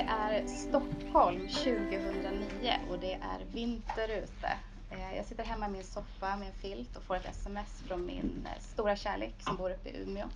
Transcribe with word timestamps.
Det 0.00 0.06
är 0.06 0.46
Stockholm 0.46 1.48
2009 1.48 2.74
och 2.90 2.98
det 2.98 3.12
är 3.12 3.44
vinter 3.52 4.08
ute. 4.08 4.52
Eh, 4.90 5.16
jag 5.16 5.24
sitter 5.26 5.44
hemma 5.44 5.66
i 5.66 5.70
min 5.70 5.84
soffa 5.84 6.36
med 6.36 6.48
en 6.48 6.54
filt 6.54 6.96
och 6.96 7.02
får 7.02 7.16
ett 7.16 7.26
sms 7.30 7.82
från 7.86 8.06
min 8.06 8.46
eh, 8.46 8.60
stora 8.60 8.96
kärlek 8.96 9.34
som 9.38 9.56
bor 9.56 9.70
uppe 9.70 9.88
i 9.88 10.02
Umeå. 10.02 10.26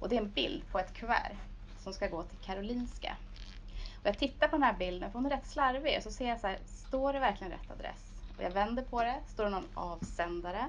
Och 0.00 0.08
det 0.08 0.16
är 0.16 0.20
en 0.20 0.30
bild 0.30 0.62
på 0.72 0.78
ett 0.78 0.94
kuvert 0.94 1.32
som 1.82 1.92
ska 1.92 2.08
gå 2.08 2.22
till 2.22 2.38
Karolinska. 2.38 3.16
Och 4.00 4.06
jag 4.06 4.18
tittar 4.18 4.48
på 4.48 4.56
den 4.56 4.62
här 4.62 4.76
bilden, 4.78 5.10
för 5.10 5.18
hon 5.18 5.26
är 5.26 5.30
rätt 5.30 5.46
slarvig. 5.46 5.96
Och 5.96 6.02
så 6.02 6.10
ser 6.10 6.28
jag 6.28 6.40
så 6.40 6.46
här, 6.46 6.58
står 6.66 7.12
det 7.12 7.18
verkligen 7.18 7.52
rätt 7.52 7.70
adress? 7.70 8.12
Och 8.38 8.44
jag 8.44 8.50
vänder 8.50 8.82
på 8.82 9.02
det, 9.02 9.20
står 9.26 9.44
det 9.44 9.50
någon 9.50 9.68
avsändare? 9.74 10.64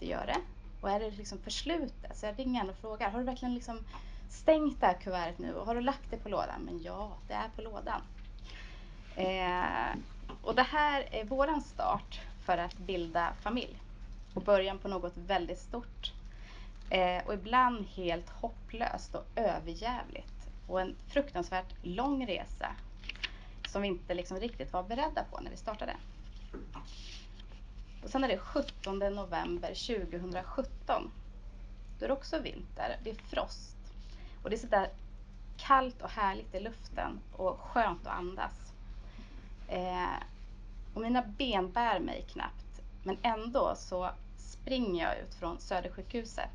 Det 0.00 0.06
gör 0.06 0.26
det. 0.26 0.40
Och 0.80 0.90
är 0.90 1.00
det 1.00 1.10
liksom 1.10 1.38
förslutet? 1.38 2.16
Så 2.16 2.26
jag 2.26 2.38
ringer 2.38 2.60
henne 2.60 2.72
och 2.72 2.78
frågar, 2.78 3.10
har 3.10 3.18
du 3.18 3.24
verkligen 3.24 3.54
liksom 3.54 3.78
stängt 4.28 4.80
det 4.80 4.86
här 4.86 4.94
kuvertet 4.94 5.38
nu 5.38 5.54
och 5.54 5.66
har 5.66 5.74
du 5.74 5.80
lagt 5.80 6.10
det 6.10 6.16
på 6.16 6.28
lådan? 6.28 6.62
Men 6.62 6.82
ja, 6.82 7.12
det 7.28 7.34
är 7.34 7.48
på 7.48 7.62
lådan. 7.62 8.00
Eh, 9.16 9.98
och 10.42 10.54
det 10.54 10.62
här 10.62 11.08
är 11.10 11.24
våran 11.24 11.60
start 11.60 12.20
för 12.44 12.58
att 12.58 12.78
bilda 12.78 13.32
familj 13.42 13.82
och 14.34 14.42
början 14.42 14.78
på 14.78 14.88
något 14.88 15.16
väldigt 15.16 15.58
stort. 15.58 16.12
Eh, 16.90 17.26
och 17.26 17.34
ibland 17.34 17.86
helt 17.86 18.30
hopplöst 18.30 19.14
och 19.14 19.24
överjävligt. 19.36 20.48
Och 20.66 20.80
en 20.80 20.96
fruktansvärt 21.08 21.74
lång 21.82 22.26
resa 22.26 22.68
som 23.68 23.82
vi 23.82 23.88
inte 23.88 24.14
liksom 24.14 24.40
riktigt 24.40 24.72
var 24.72 24.82
beredda 24.82 25.24
på 25.24 25.40
när 25.40 25.50
vi 25.50 25.56
startade. 25.56 25.96
Och 28.02 28.10
sen 28.10 28.24
är 28.24 28.28
det 28.28 28.38
17 28.38 28.98
november 28.98 29.68
2017. 29.68 31.10
Då 31.98 32.04
är 32.04 32.08
det 32.08 32.14
också 32.14 32.38
vinter. 32.40 32.96
Det 33.04 33.10
är 33.10 33.14
frost. 33.14 33.75
Och 34.46 34.50
det 34.50 34.56
är 34.56 34.60
sådär 34.60 34.90
kallt 35.56 36.02
och 36.02 36.10
härligt 36.10 36.54
i 36.54 36.60
luften 36.60 37.20
och 37.32 37.60
skönt 37.60 38.06
att 38.06 38.18
andas. 38.18 38.72
Eh, 39.68 40.22
och 40.94 41.00
mina 41.00 41.22
ben 41.22 41.72
bär 41.72 42.00
mig 42.00 42.26
knappt. 42.32 42.82
Men 43.02 43.18
ändå 43.22 43.74
så 43.76 44.10
springer 44.36 45.04
jag 45.04 45.18
ut 45.18 45.34
från 45.34 45.60
Södersjukhuset. 45.60 46.50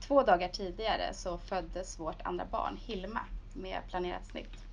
Två 0.00 0.22
dagar 0.22 0.48
tidigare 0.48 1.14
så 1.14 1.38
föddes 1.38 1.98
vårt 1.98 2.22
andra 2.22 2.44
barn, 2.44 2.78
Hilma, 2.80 3.20
med 3.54 3.80
planerat 3.88 4.26
snitt. 4.26 4.64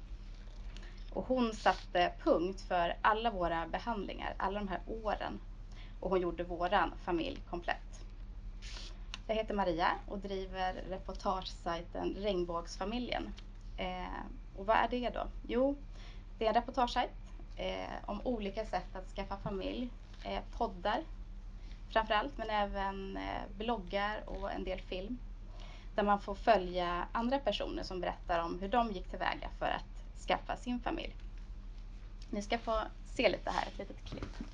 Och 1.14 1.25
hon 1.27 1.53
satte 1.53 2.14
punkt 2.23 2.61
för 2.61 2.95
alla 3.02 3.31
våra 3.31 3.67
behandlingar, 3.67 4.33
alla 4.38 4.59
de 4.59 4.67
här 4.67 4.81
åren. 4.88 5.39
Och 5.99 6.09
hon 6.09 6.21
gjorde 6.21 6.44
våran 6.44 6.94
familj 7.03 7.39
komplett. 7.49 8.03
Jag 9.28 9.36
heter 9.36 9.54
Maria 9.54 9.92
och 10.08 10.20
driver 10.20 10.74
reportagesajten 10.74 12.16
Regnbågsfamiljen. 12.18 13.34
Eh, 13.78 14.24
och 14.58 14.66
vad 14.66 14.76
är 14.76 14.88
det 14.88 15.10
då? 15.10 15.28
Jo, 15.48 15.76
det 16.38 16.46
är 16.46 16.50
en 16.50 16.56
reportagesajt 16.56 17.12
eh, 17.58 17.94
om 18.06 18.22
olika 18.24 18.66
sätt 18.66 18.96
att 18.96 19.16
skaffa 19.16 19.38
familj. 19.38 19.90
Eh, 20.24 20.42
poddar 20.58 21.04
framförallt, 21.90 22.38
men 22.38 22.50
även 22.50 23.18
eh, 23.18 23.58
bloggar 23.58 24.24
och 24.26 24.52
en 24.52 24.64
del 24.64 24.82
film. 24.82 25.18
Där 25.96 26.04
man 26.04 26.22
får 26.22 26.36
följa 26.36 27.08
andra 27.12 27.40
personer 27.40 27.84
som 27.84 28.02
berättar 28.02 28.40
om 28.40 28.60
hur 28.60 28.68
de 28.68 28.92
gick 28.92 29.10
tillväga 29.10 29.50
för 29.60 29.66
att 29.66 30.26
skaffa 30.28 30.56
sin 30.56 30.80
familj. 30.80 31.16
Ni 32.30 32.42
ska 32.42 32.58
få 32.58 32.80
se 33.06 33.30
lite 33.30 33.52
här, 33.52 33.68
ett 33.68 33.78
litet 33.78 34.06
klipp. 34.06 34.53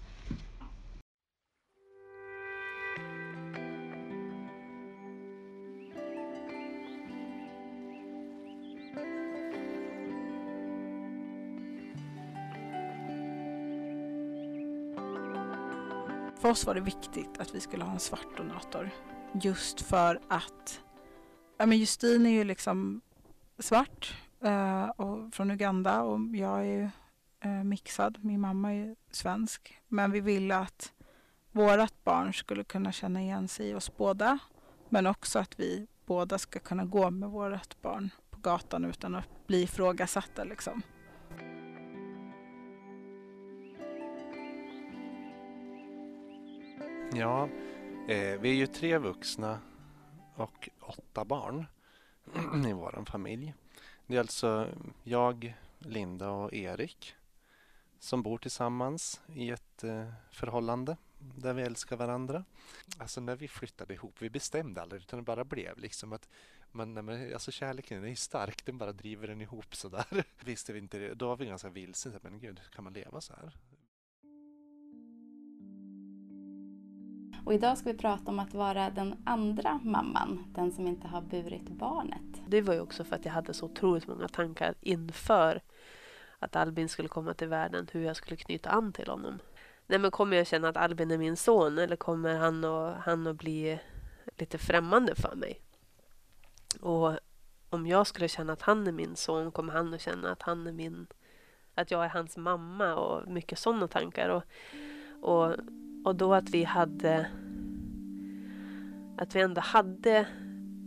För 16.49 16.51
oss 16.51 16.65
var 16.65 16.75
det 16.75 16.81
viktigt 16.81 17.39
att 17.39 17.55
vi 17.55 17.59
skulle 17.59 17.83
ha 17.83 17.93
en 17.93 17.99
svart 17.99 18.37
donator. 18.37 18.89
Just 19.41 19.81
för 19.81 20.19
att 20.27 20.81
ja, 21.57 21.65
men 21.65 21.77
Justine 21.77 22.29
är 22.29 22.33
ju 22.33 22.43
liksom 22.43 23.01
svart 23.59 24.17
eh, 24.43 24.83
och 24.83 25.33
från 25.33 25.51
Uganda 25.51 26.01
och 26.01 26.19
jag 26.35 26.59
är 26.59 26.63
ju 26.63 26.89
eh, 27.39 27.63
mixad. 27.63 28.17
Min 28.21 28.41
mamma 28.41 28.73
är 28.73 28.95
svensk. 29.11 29.81
Men 29.87 30.11
vi 30.11 30.19
ville 30.19 30.55
att 30.57 30.93
vårt 31.51 32.03
barn 32.03 32.33
skulle 32.33 32.63
kunna 32.63 32.91
känna 32.91 33.21
igen 33.21 33.47
sig 33.47 33.69
i 33.69 33.73
oss 33.73 33.97
båda. 33.97 34.39
Men 34.89 35.07
också 35.07 35.39
att 35.39 35.59
vi 35.59 35.87
båda 36.05 36.37
ska 36.37 36.59
kunna 36.59 36.85
gå 36.85 37.09
med 37.11 37.29
vårt 37.29 37.81
barn 37.81 38.09
på 38.29 38.39
gatan 38.39 38.85
utan 38.85 39.15
att 39.15 39.47
bli 39.47 39.63
ifrågasatta. 39.63 40.43
Liksom. 40.43 40.81
Ja, 47.13 47.49
eh, 48.07 48.39
vi 48.39 48.49
är 48.49 48.53
ju 48.53 48.67
tre 48.67 48.97
vuxna 48.97 49.59
och 50.35 50.69
åtta 50.79 51.25
barn 51.25 51.65
i 52.67 52.73
vår 52.73 53.05
familj. 53.05 53.53
Det 54.07 54.15
är 54.15 54.19
alltså 54.19 54.67
jag, 55.03 55.55
Linda 55.79 56.29
och 56.29 56.53
Erik 56.53 57.15
som 57.99 58.23
bor 58.23 58.37
tillsammans 58.37 59.21
i 59.35 59.49
ett 59.49 59.83
eh, 59.83 60.11
förhållande 60.31 60.97
där 61.19 61.53
vi 61.53 61.61
älskar 61.61 61.97
varandra. 61.97 62.43
Alltså 62.97 63.21
när 63.21 63.35
vi 63.35 63.47
flyttade 63.47 63.93
ihop, 63.93 64.15
vi 64.19 64.29
bestämde 64.29 64.81
aldrig 64.81 65.01
utan 65.01 65.19
det 65.19 65.23
bara 65.25 65.43
blev 65.43 65.77
liksom 65.77 66.13
att 66.13 66.29
man, 66.71 66.93
men, 66.93 67.33
alltså 67.33 67.51
kärleken 67.51 68.03
är 68.03 68.15
stark, 68.15 68.65
den 68.65 68.77
bara 68.77 68.91
driver 68.91 69.27
den 69.27 69.41
ihop 69.41 69.75
sådär. 69.75 70.23
Visste 70.43 70.73
vi 70.73 70.79
inte 70.79 70.99
det, 70.99 71.13
då 71.13 71.27
var 71.27 71.37
vi 71.37 71.45
ganska 71.45 71.69
vilsna, 71.69 72.11
men 72.21 72.39
gud, 72.39 72.61
kan 72.75 72.83
man 72.83 72.93
leva 72.93 73.21
så 73.21 73.33
här? 73.33 73.51
Och 77.49 77.55
idag 77.55 77.77
ska 77.77 77.91
vi 77.91 77.97
prata 77.97 78.31
om 78.31 78.39
att 78.39 78.53
vara 78.53 78.89
den 78.89 79.15
andra 79.25 79.79
mamman, 79.83 80.45
den 80.55 80.71
som 80.71 80.87
inte 80.87 81.07
har 81.07 81.21
burit 81.21 81.69
barnet. 81.69 82.41
Det 82.47 82.61
var 82.61 82.73
ju 82.73 82.79
också 82.79 83.03
för 83.03 83.15
att 83.15 83.25
jag 83.25 83.31
hade 83.31 83.53
så 83.53 83.65
otroligt 83.65 84.07
många 84.07 84.27
tankar 84.27 84.75
inför 84.81 85.61
att 86.39 86.55
Albin 86.55 86.89
skulle 86.89 87.07
komma 87.09 87.33
till 87.33 87.47
världen, 87.47 87.87
hur 87.91 88.01
jag 88.01 88.15
skulle 88.15 88.37
knyta 88.37 88.69
an 88.69 88.93
till 88.93 89.07
honom. 89.07 89.39
Nej, 89.87 89.99
men 89.99 90.11
kommer 90.11 90.37
jag 90.37 90.47
känna 90.47 90.69
att 90.69 90.77
Albin 90.77 91.11
är 91.11 91.17
min 91.17 91.37
son 91.37 91.77
eller 91.77 91.95
kommer 91.95 92.35
han 92.35 92.63
att, 92.63 92.97
han 92.97 93.27
att 93.27 93.35
bli 93.35 93.79
lite 94.37 94.57
främmande 94.57 95.15
för 95.15 95.35
mig? 95.35 95.61
Och 96.81 97.19
om 97.69 97.87
jag 97.87 98.07
skulle 98.07 98.27
känna 98.27 98.53
att 98.53 98.61
han 98.61 98.87
är 98.87 98.91
min 98.91 99.15
son 99.15 99.51
kommer 99.51 99.73
han 99.73 99.93
att 99.93 100.01
känna 100.01 100.31
att 100.31 100.41
han 100.41 100.67
är 100.67 100.71
min 100.71 101.07
att 101.75 101.91
jag 101.91 102.05
är 102.05 102.09
hans 102.09 102.37
mamma 102.37 102.95
och 102.95 103.27
mycket 103.27 103.59
sådana 103.59 103.87
tankar. 103.87 104.29
Och, 104.29 104.43
och, 105.21 105.55
och 106.05 106.15
då 106.15 106.33
att 106.33 106.49
vi 106.49 106.63
hade 106.63 107.27
att 109.17 109.35
vi 109.35 109.41
ändå 109.41 109.61
hade 109.61 110.27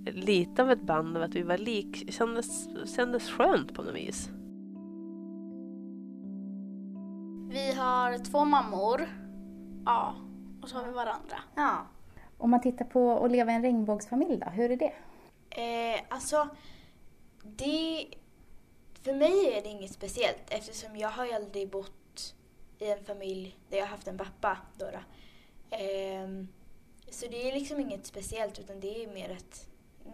lite 0.04 0.62
av 0.62 0.70
ett 0.70 0.82
band 0.82 1.16
av 1.16 1.22
att 1.22 1.34
vi 1.34 1.42
var 1.42 1.58
lik 1.58 2.12
kändes, 2.12 2.68
kändes 2.96 3.30
skönt 3.30 3.74
på 3.74 3.82
något 3.82 3.94
vis. 3.94 4.30
Vi 7.48 7.72
har 7.72 8.24
två 8.24 8.44
mammor. 8.44 9.08
Ja, 9.84 10.14
och 10.62 10.68
så 10.68 10.76
har 10.76 10.84
vi 10.84 10.92
varandra. 10.92 11.36
Ja. 11.54 11.86
Om 12.38 12.50
man 12.50 12.60
tittar 12.60 12.84
på 12.84 13.24
att 13.24 13.30
leva 13.30 13.52
i 13.52 13.54
en 13.54 13.62
regnbågsfamilj 13.62 14.36
då, 14.36 14.50
hur 14.50 14.70
är 14.70 14.76
det? 14.76 14.92
Eh, 15.50 16.00
alltså, 16.08 16.48
det... 17.42 18.06
För 19.02 19.14
mig 19.14 19.52
är 19.52 19.62
det 19.62 19.68
inget 19.68 19.92
speciellt 19.92 20.42
eftersom 20.48 20.96
jag 20.96 21.08
har 21.08 21.34
aldrig 21.34 21.70
bott 21.70 22.01
i 22.78 22.90
en 22.90 23.04
familj 23.04 23.58
där 23.70 23.78
jag 23.78 23.84
har 23.84 23.90
haft 23.90 24.08
en 24.08 24.18
pappa. 24.18 24.58
Då, 24.78 24.84
då. 24.84 24.98
Eh, 25.76 26.28
så 27.10 27.26
det 27.26 27.48
är 27.48 27.54
liksom 27.54 27.80
inget 27.80 28.06
speciellt 28.06 28.58
utan 28.58 28.80
det 28.80 29.04
är 29.04 29.14
mer 29.14 29.30
att 29.30 29.68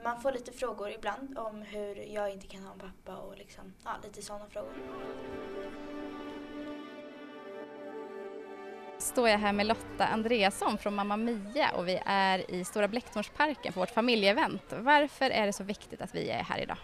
man 0.04 0.20
får 0.20 0.32
lite 0.32 0.52
frågor 0.52 0.90
ibland 0.90 1.38
om 1.38 1.62
hur 1.62 1.96
jag 1.96 2.32
inte 2.32 2.46
kan 2.46 2.62
ha 2.62 2.72
en 2.72 2.78
pappa 2.78 3.16
och 3.16 3.36
liksom, 3.38 3.74
ja, 3.84 3.90
lite 4.04 4.22
sådana 4.22 4.46
frågor. 4.46 4.74
står 8.98 9.28
jag 9.28 9.38
här 9.38 9.52
med 9.52 9.66
Lotta 9.66 10.06
Andreasson 10.06 10.78
från 10.78 10.94
Mamma 10.94 11.16
Mia 11.16 11.70
och 11.70 11.88
vi 11.88 12.00
är 12.04 12.50
i 12.50 12.64
Stora 12.64 12.88
Blecktornsparken 12.88 13.72
på 13.72 13.80
vårt 13.80 13.90
familjeevent. 13.90 14.72
Varför 14.78 15.30
är 15.30 15.46
det 15.46 15.52
så 15.52 15.64
viktigt 15.64 16.00
att 16.00 16.14
vi 16.14 16.30
är 16.30 16.42
här 16.42 16.58
idag? 16.58 16.78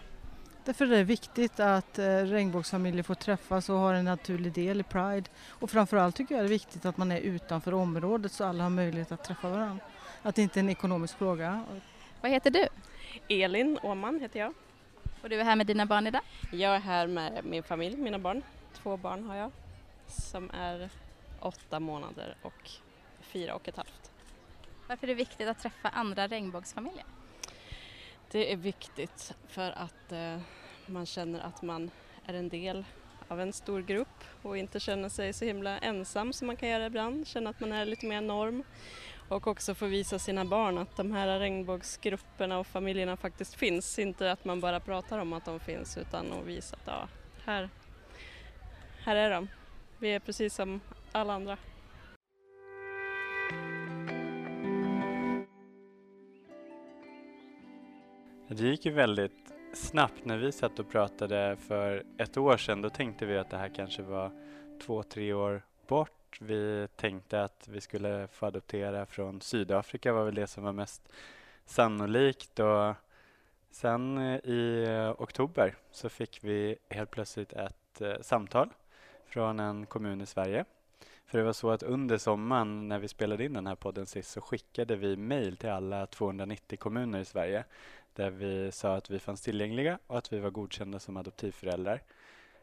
Därför 0.65 0.85
är 0.85 0.89
det 0.89 1.03
viktigt 1.03 1.59
att 1.59 1.99
eh, 1.99 2.05
regnbågsfamiljer 2.05 3.03
får 3.03 3.15
träffas 3.15 3.69
och 3.69 3.75
har 3.75 3.93
en 3.93 4.05
naturlig 4.05 4.53
del 4.53 4.79
i 4.79 4.83
Pride. 4.83 5.29
Och 5.47 5.69
framförallt 5.69 6.15
tycker 6.15 6.35
jag 6.35 6.43
det 6.43 6.47
är 6.47 6.49
viktigt 6.49 6.85
att 6.85 6.97
man 6.97 7.11
är 7.11 7.19
utanför 7.19 7.73
området 7.73 8.31
så 8.31 8.43
alla 8.43 8.63
har 8.63 8.69
möjlighet 8.69 9.11
att 9.11 9.23
träffa 9.23 9.49
varandra. 9.49 9.85
Att 10.21 10.35
det 10.35 10.41
inte 10.41 10.59
är 10.59 10.63
en 10.63 10.69
ekonomisk 10.69 11.17
fråga. 11.17 11.65
Vad 12.21 12.31
heter 12.31 12.51
du? 12.51 12.67
Elin 13.27 13.79
Åman 13.83 14.19
heter 14.19 14.39
jag. 14.39 14.53
Och 15.21 15.29
du 15.29 15.39
är 15.39 15.43
här 15.43 15.55
med 15.55 15.67
dina 15.67 15.85
barn 15.85 16.07
idag? 16.07 16.21
Jag 16.51 16.75
är 16.75 16.79
här 16.79 17.07
med 17.07 17.45
min 17.45 17.63
familj, 17.63 17.97
mina 17.97 18.19
barn. 18.19 18.41
Två 18.73 18.97
barn 18.97 19.23
har 19.23 19.35
jag 19.35 19.51
som 20.07 20.51
är 20.53 20.89
åtta 21.39 21.79
månader 21.79 22.35
och 22.41 22.69
fyra 23.21 23.55
och 23.55 23.67
ett 23.67 23.75
halvt. 23.77 24.11
Varför 24.87 25.07
är 25.07 25.07
det 25.07 25.13
viktigt 25.13 25.47
att 25.47 25.59
träffa 25.59 25.89
andra 25.89 26.27
regnbågsfamiljer? 26.27 27.05
Det 28.35 28.51
är 28.51 28.57
viktigt 28.57 29.33
för 29.47 29.71
att 29.71 30.11
eh, 30.11 30.37
man 30.85 31.05
känner 31.05 31.39
att 31.39 31.61
man 31.61 31.91
är 32.25 32.33
en 32.33 32.49
del 32.49 32.85
av 33.27 33.41
en 33.41 33.53
stor 33.53 33.81
grupp 33.81 34.23
och 34.41 34.57
inte 34.57 34.79
känner 34.79 35.09
sig 35.09 35.33
så 35.33 35.45
himla 35.45 35.79
ensam 35.79 36.33
som 36.33 36.47
man 36.47 36.55
kan 36.55 36.69
göra 36.69 36.85
ibland, 36.85 37.27
känna 37.27 37.49
att 37.49 37.59
man 37.59 37.71
är 37.71 37.85
lite 37.85 38.05
mer 38.05 38.21
norm 38.21 38.63
och 39.29 39.47
också 39.47 39.75
få 39.75 39.85
visa 39.85 40.19
sina 40.19 40.45
barn 40.45 40.77
att 40.77 40.97
de 40.97 41.11
här 41.11 41.39
regnbågsgrupperna 41.39 42.59
och 42.59 42.67
familjerna 42.67 43.17
faktiskt 43.17 43.55
finns. 43.55 43.99
Inte 43.99 44.31
att 44.31 44.45
man 44.45 44.59
bara 44.59 44.79
pratar 44.79 45.19
om 45.19 45.33
att 45.33 45.45
de 45.45 45.59
finns 45.59 45.97
utan 45.97 46.33
att 46.33 46.45
visa 46.45 46.75
att 46.75 46.87
ja, 46.87 47.07
här, 47.45 47.69
här 49.03 49.15
är 49.15 49.29
de. 49.29 49.47
Vi 49.97 50.09
är 50.09 50.19
precis 50.19 50.55
som 50.55 50.81
alla 51.11 51.33
andra. 51.33 51.57
Det 58.47 58.63
gick 58.63 58.85
ju 58.85 58.91
väldigt 58.91 59.53
snabbt 59.73 60.25
när 60.25 60.37
vi 60.37 60.51
satt 60.51 60.79
och 60.79 60.89
pratade 60.89 61.57
för 61.57 62.03
ett 62.17 62.37
år 62.37 62.57
sedan. 62.57 62.81
Då 62.81 62.89
tänkte 62.89 63.25
vi 63.25 63.37
att 63.37 63.49
det 63.49 63.57
här 63.57 63.69
kanske 63.75 64.01
var 64.01 64.31
två, 64.81 65.03
tre 65.03 65.33
år 65.33 65.61
bort. 65.87 66.41
Vi 66.41 66.87
tänkte 66.95 67.43
att 67.43 67.67
vi 67.67 67.81
skulle 67.81 68.27
få 68.27 68.45
adoptera 68.45 69.05
från 69.05 69.41
Sydafrika 69.41 70.13
var 70.13 70.25
väl 70.25 70.35
det 70.35 70.47
som 70.47 70.63
var 70.63 70.73
mest 70.73 71.13
sannolikt. 71.65 72.59
Och 72.59 72.95
sen 73.71 74.17
eh, 74.17 74.35
i 74.35 74.85
eh, 74.87 75.21
oktober 75.21 75.75
så 75.91 76.09
fick 76.09 76.43
vi 76.43 76.75
helt 76.89 77.11
plötsligt 77.11 77.53
ett 77.53 78.01
eh, 78.01 78.13
samtal 78.21 78.69
från 79.25 79.59
en 79.59 79.85
kommun 79.85 80.21
i 80.21 80.25
Sverige. 80.25 80.65
För 81.25 81.37
det 81.37 81.43
var 81.43 81.53
så 81.53 81.69
att 81.69 81.83
under 81.83 82.17
sommaren 82.17 82.87
när 82.87 82.99
vi 82.99 83.07
spelade 83.07 83.45
in 83.45 83.53
den 83.53 83.67
här 83.67 83.75
podden 83.75 84.05
sist 84.05 84.31
så 84.31 84.41
skickade 84.41 84.95
vi 84.95 85.17
mejl 85.17 85.57
till 85.57 85.69
alla 85.69 86.05
290 86.05 86.77
kommuner 86.79 87.19
i 87.19 87.25
Sverige 87.25 87.63
där 88.15 88.29
vi 88.29 88.71
sa 88.71 88.95
att 88.95 89.09
vi 89.09 89.19
fanns 89.19 89.41
tillgängliga 89.41 89.99
och 90.07 90.17
att 90.17 90.33
vi 90.33 90.39
var 90.39 90.49
godkända 90.49 90.99
som 90.99 91.17
adoptivföräldrar. 91.17 92.01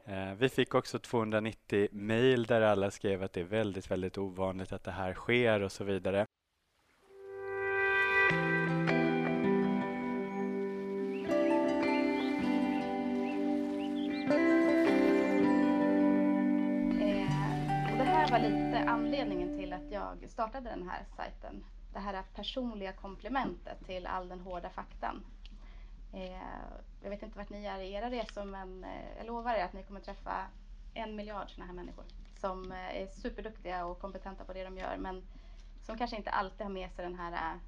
Eh, 0.04 0.34
vi 0.34 0.48
fick 0.48 0.74
också 0.74 0.98
290 0.98 1.88
mejl 1.92 2.44
där 2.44 2.60
alla 2.60 2.90
skrev 2.90 3.22
att 3.22 3.32
det 3.32 3.40
är 3.40 3.44
väldigt, 3.44 3.90
väldigt 3.90 4.18
ovanligt 4.18 4.72
att 4.72 4.84
det 4.84 4.90
här 4.90 5.14
sker 5.14 5.60
och 5.60 5.72
så 5.72 5.84
vidare. 5.84 6.20
Eh, 6.20 6.26
det 17.98 18.04
här 18.04 18.30
var 18.30 18.38
lite 18.38 18.84
anledningen 18.88 19.58
till 19.58 19.72
att 19.72 19.90
jag 19.90 20.30
startade 20.30 20.70
den 20.70 20.88
här 20.88 21.04
sajten. 21.16 21.64
Det 21.92 21.98
här 21.98 22.22
personliga 22.34 22.92
komplementet 22.92 23.86
till 23.86 24.06
all 24.06 24.28
den 24.28 24.40
hårda 24.40 24.70
faktan. 24.70 25.24
Eh, 26.12 26.32
jag 27.02 27.10
vet 27.10 27.22
inte 27.22 27.38
vart 27.38 27.50
ni 27.50 27.64
är 27.64 27.78
i 27.78 27.92
era 27.92 28.10
resor 28.10 28.44
men 28.44 28.84
eh, 28.84 29.16
jag 29.18 29.26
lovar 29.26 29.54
er 29.54 29.64
att 29.64 29.72
ni 29.72 29.82
kommer 29.82 30.00
träffa 30.00 30.46
en 30.94 31.16
miljard 31.16 31.50
sådana 31.50 31.66
här 31.66 31.74
människor 31.74 32.04
som 32.40 32.72
eh, 32.72 33.02
är 33.02 33.06
superduktiga 33.06 33.84
och 33.84 33.98
kompetenta 34.00 34.44
på 34.44 34.52
det 34.52 34.64
de 34.64 34.78
gör 34.78 34.96
men 34.96 35.22
som 35.82 35.98
kanske 35.98 36.16
inte 36.16 36.30
alltid 36.30 36.66
har 36.66 36.72
med 36.72 36.90
sig 36.90 37.04
den 37.04 37.14
här 37.14 37.32
eh, 37.32 37.60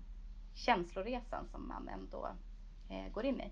känsloresan 0.55 1.49
som 1.49 1.69
man 1.69 1.89
ändå 1.89 2.29
eh, 2.89 3.13
går 3.13 3.25
in 3.25 3.41
i. 3.41 3.51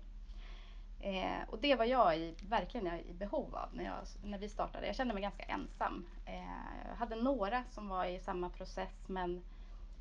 Eh, 0.99 1.49
och 1.49 1.59
det 1.59 1.75
var 1.75 1.85
jag 1.85 2.17
i, 2.17 2.35
verkligen 2.49 2.87
i 2.87 3.13
behov 3.13 3.55
av 3.55 3.69
när, 3.73 3.83
jag, 3.83 3.97
när 4.23 4.37
vi 4.37 4.49
startade. 4.49 4.87
Jag 4.87 4.95
kände 4.95 5.13
mig 5.13 5.23
ganska 5.23 5.43
ensam. 5.43 6.05
Eh, 6.25 6.87
jag 6.89 6.95
hade 6.95 7.15
några 7.15 7.63
som 7.69 7.87
var 7.89 8.05
i 8.05 8.19
samma 8.19 8.49
process 8.49 9.07
men 9.07 9.43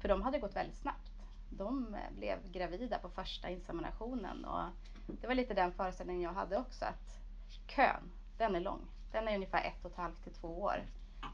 för 0.01 0.09
dem 0.09 0.23
hade 0.23 0.37
det 0.37 0.41
gått 0.41 0.57
väldigt 0.57 0.79
snabbt. 0.79 1.12
De 1.57 1.95
eh, 1.95 2.17
blev 2.17 2.53
gravida 2.53 2.99
på 2.99 3.09
första 3.09 3.51
inseminationen 3.51 4.45
och 4.45 4.65
det 5.07 5.27
var 5.27 5.35
lite 5.35 5.55
den 5.55 5.73
föreställningen 5.73 6.23
jag 6.23 6.33
hade 6.33 6.57
också 6.57 6.85
att 6.85 7.19
kön, 7.67 8.11
den 8.39 8.55
är 8.55 8.61
lång. 8.61 8.81
Den 9.13 9.29
är 9.29 9.35
ungefär 9.35 9.65
ett 9.65 9.85
och 9.85 9.91
ett 9.91 9.97
halvt 9.97 10.23
till 10.23 10.33
två 10.33 10.63
år. 10.63 10.83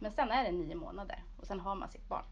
Men 0.01 0.13
sen 0.13 0.31
är 0.31 0.45
det 0.45 0.53
nio 0.53 0.75
månader 0.75 1.23
och 1.41 1.47
sen 1.47 1.61
har 1.61 1.75
man 1.75 1.89
sitt 1.89 2.09
barn. 2.09 2.25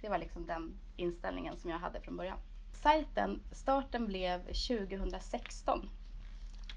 Det 0.00 0.08
var 0.08 0.18
liksom 0.18 0.46
den 0.46 0.74
inställningen 0.96 1.56
som 1.56 1.70
jag 1.70 1.78
hade 1.78 2.00
från 2.00 2.16
början. 2.16 2.38
Sajten, 2.72 3.40
starten 3.52 4.06
blev 4.06 4.38
2016 4.38 5.88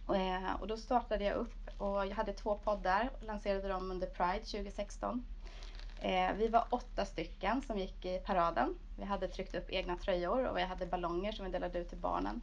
eh, 0.10 0.54
och 0.60 0.68
då 0.68 0.78
startade 0.78 1.24
jag 1.24 1.36
upp 1.36 1.70
och 1.78 2.06
jag 2.06 2.16
hade 2.16 2.34
två 2.34 2.58
poddar 2.58 3.10
och 3.20 3.26
lanserade 3.26 3.68
dem 3.68 3.92
under 3.92 4.08
Pride 4.08 4.46
2016. 4.46 5.26
Eh, 6.06 6.34
vi 6.34 6.48
var 6.48 6.66
åtta 6.70 7.06
stycken 7.06 7.62
som 7.62 7.78
gick 7.78 8.06
i 8.06 8.20
paraden. 8.20 8.76
Vi 8.98 9.06
hade 9.06 9.28
tryckt 9.28 9.56
upp 9.56 9.70
egna 9.70 9.98
tröjor 9.98 10.48
och 10.48 10.58
vi 10.58 10.62
hade 10.62 10.86
ballonger 10.86 11.32
som 11.32 11.46
vi 11.46 11.52
delade 11.52 11.80
ut 11.80 11.90
till 11.90 11.98
barnen. 11.98 12.42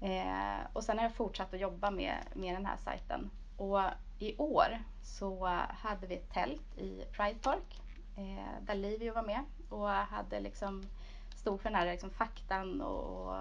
Eh, 0.00 0.66
och 0.72 0.84
sen 0.84 0.98
har 0.98 1.04
jag 1.04 1.14
fortsatt 1.14 1.54
att 1.54 1.60
jobba 1.60 1.90
med, 1.90 2.14
med 2.34 2.54
den 2.54 2.66
här 2.66 2.76
sajten. 2.76 3.30
Och 3.56 3.80
i 4.18 4.36
år 4.36 4.78
så 5.02 5.46
hade 5.68 6.06
vi 6.06 6.14
ett 6.14 6.32
tält 6.32 6.78
i 6.78 7.04
Pride 7.12 7.38
Park 7.42 7.82
eh, 8.16 8.64
där 8.66 8.74
Livio 8.74 9.14
var 9.14 9.22
med 9.22 9.44
och 9.68 9.88
hade 9.88 10.40
liksom 10.40 10.86
stod 11.36 11.60
för 11.60 11.70
den 11.70 11.78
här 11.78 11.86
liksom 11.86 12.10
faktan 12.10 12.80
och, 12.80 13.34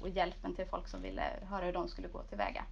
och, 0.00 0.08
hjälpen 0.08 0.54
till 0.54 0.66
folk 0.66 0.88
som 0.88 1.02
ville 1.02 1.22
höra 1.42 1.64
hur 1.64 1.72
de 1.72 1.88
skulle 1.88 2.08
gå 2.08 2.22
tillväga. 2.22 2.64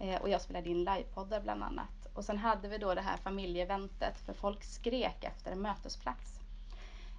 Eh, 0.00 0.20
och 0.20 0.28
jag 0.28 0.40
spelade 0.40 0.70
in 0.70 0.78
livepoddar 0.78 1.40
bland 1.40 1.62
annat. 1.62 2.06
Och 2.14 2.24
sen 2.24 2.38
hade 2.38 2.68
vi 2.68 2.78
då 2.78 2.94
det 2.94 3.00
här 3.00 3.16
familjeeventet 3.16 4.20
för 4.20 4.32
folk 4.32 4.64
skrek 4.64 5.24
efter 5.24 5.52
en 5.52 5.60
mötesplats. 5.62 6.40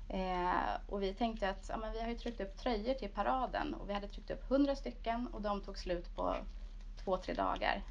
Eh, 0.10 0.76
och 0.88 1.04
vi 1.04 1.14
tänkte 1.14 1.50
att 1.50 1.70
ja, 1.70 1.78
men 1.78 1.94
vi 1.94 2.02
har 2.02 2.08
ju 2.08 2.16
tryckt 2.16 2.42
upp 2.42 2.58
tröjor 2.58 2.94
till 2.94 3.10
paraden 3.10 3.74
och 3.74 3.90
vi 3.90 3.94
hade 3.94 4.08
tryckt 4.08 4.32
upp 4.32 4.50
hundra 4.50 4.76
stycken 4.76 5.28
och 5.28 5.42
de 5.42 5.62
tog 5.62 5.78
slut 5.78 6.16
på 6.16 6.36
två, 7.04 7.18
tre 7.18 7.34
dagar. 7.34 7.84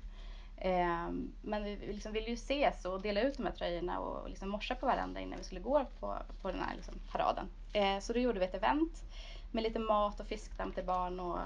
Eh, 0.56 1.10
men 1.42 1.64
vi 1.64 1.76
liksom 1.76 2.12
ville 2.12 2.28
ju 2.28 2.34
ses 2.34 2.84
och 2.84 3.02
dela 3.02 3.20
ut 3.20 3.36
de 3.36 3.46
här 3.46 3.52
tröjorna 3.52 4.00
och 4.00 4.28
liksom 4.28 4.48
morsa 4.48 4.74
på 4.74 4.86
varandra 4.86 5.20
innan 5.20 5.38
vi 5.38 5.44
skulle 5.44 5.60
gå 5.60 5.86
på, 6.00 6.16
på 6.42 6.50
den 6.52 6.60
här 6.60 6.76
liksom 6.76 6.94
paraden. 7.12 7.48
Eh, 7.72 7.98
så 8.00 8.12
då 8.12 8.18
gjorde 8.18 8.38
vi 8.38 8.44
ett 8.44 8.54
event 8.54 9.04
med 9.50 9.62
lite 9.62 9.78
mat 9.78 10.20
och 10.20 10.26
fiskdamm 10.26 10.72
till 10.72 10.84
barn 10.84 11.20
och 11.20 11.38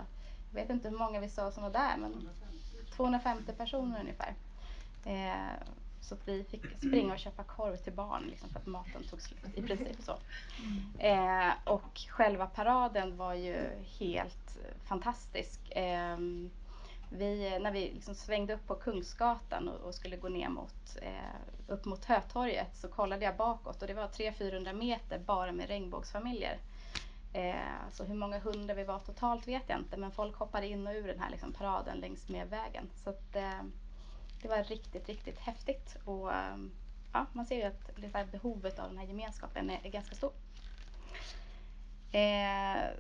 jag 0.53 0.61
vet 0.61 0.71
inte 0.71 0.89
hur 0.89 0.99
många 0.99 1.21
vi 1.21 1.29
sa 1.29 1.51
som 1.51 1.63
var 1.63 1.71
där 1.71 1.97
men 1.97 2.29
250 2.97 3.53
personer 3.53 4.01
ungefär. 4.01 4.35
Eh, 5.05 5.59
så 6.01 6.15
att 6.15 6.29
vi 6.29 6.45
fick 6.45 6.63
springa 6.77 7.13
och 7.13 7.19
köpa 7.19 7.43
korv 7.43 7.77
till 7.77 7.93
barn 7.93 8.23
liksom, 8.31 8.49
för 8.49 8.59
att 8.59 8.67
maten 8.67 9.05
tog 9.11 9.21
slut 9.21 9.59
i 9.59 9.63
princip 9.63 10.03
så. 10.03 10.17
Eh, 10.99 11.53
och 11.65 11.99
själva 12.09 12.47
paraden 12.47 13.17
var 13.17 13.35
ju 13.35 13.57
helt 13.99 14.59
fantastisk. 14.85 15.71
Eh, 15.71 16.19
vi, 17.11 17.59
när 17.59 17.71
vi 17.71 17.81
liksom 17.95 18.15
svängde 18.15 18.55
upp 18.55 18.67
på 18.67 18.75
Kungsgatan 18.75 19.69
och, 19.69 19.81
och 19.81 19.95
skulle 19.95 20.17
gå 20.17 20.29
ner 20.29 20.49
mot, 20.49 20.97
eh, 21.03 21.73
upp 21.73 21.85
mot 21.85 22.05
Hötorget 22.05 22.77
så 22.77 22.89
kollade 22.89 23.25
jag 23.25 23.37
bakåt 23.37 23.83
och 23.83 23.89
det 23.89 23.95
var 23.95 24.09
300-400 24.09 24.73
meter 24.73 25.19
bara 25.19 25.53
med 25.53 25.69
regnbågsfamiljer. 25.69 26.59
Eh, 27.35 27.89
så 27.91 28.05
hur 28.05 28.15
många 28.15 28.39
hundar 28.39 28.75
vi 28.75 28.85
var 28.85 28.99
totalt 28.99 29.49
vet 29.49 29.63
jag 29.67 29.79
inte 29.79 29.97
men 29.97 30.11
folk 30.11 30.37
hoppade 30.37 30.67
in 30.67 30.87
och 30.87 30.95
ur 30.95 31.07
den 31.07 31.21
här 31.21 31.31
liksom, 31.31 31.53
paraden 31.53 31.99
längs 31.99 32.29
med 32.29 32.49
vägen. 32.51 32.91
Så 32.95 33.11
att, 33.11 33.37
eh, 33.37 33.63
det 34.43 34.49
var 34.49 34.65
riktigt, 34.65 35.09
riktigt 35.09 35.39
häftigt. 35.39 35.97
Och, 36.05 36.33
eh, 36.33 36.57
ja, 37.13 37.27
man 37.33 37.47
ser 37.47 37.57
ju 37.57 37.63
att 37.63 37.91
det 37.97 38.33
behovet 38.33 38.79
av 38.79 38.89
den 38.89 38.99
här 38.99 39.07
gemenskapen 39.07 39.71
är, 39.71 39.81
är 39.87 39.91
ganska 39.91 40.15
stor. 40.15 40.33
Eh, 42.13 42.91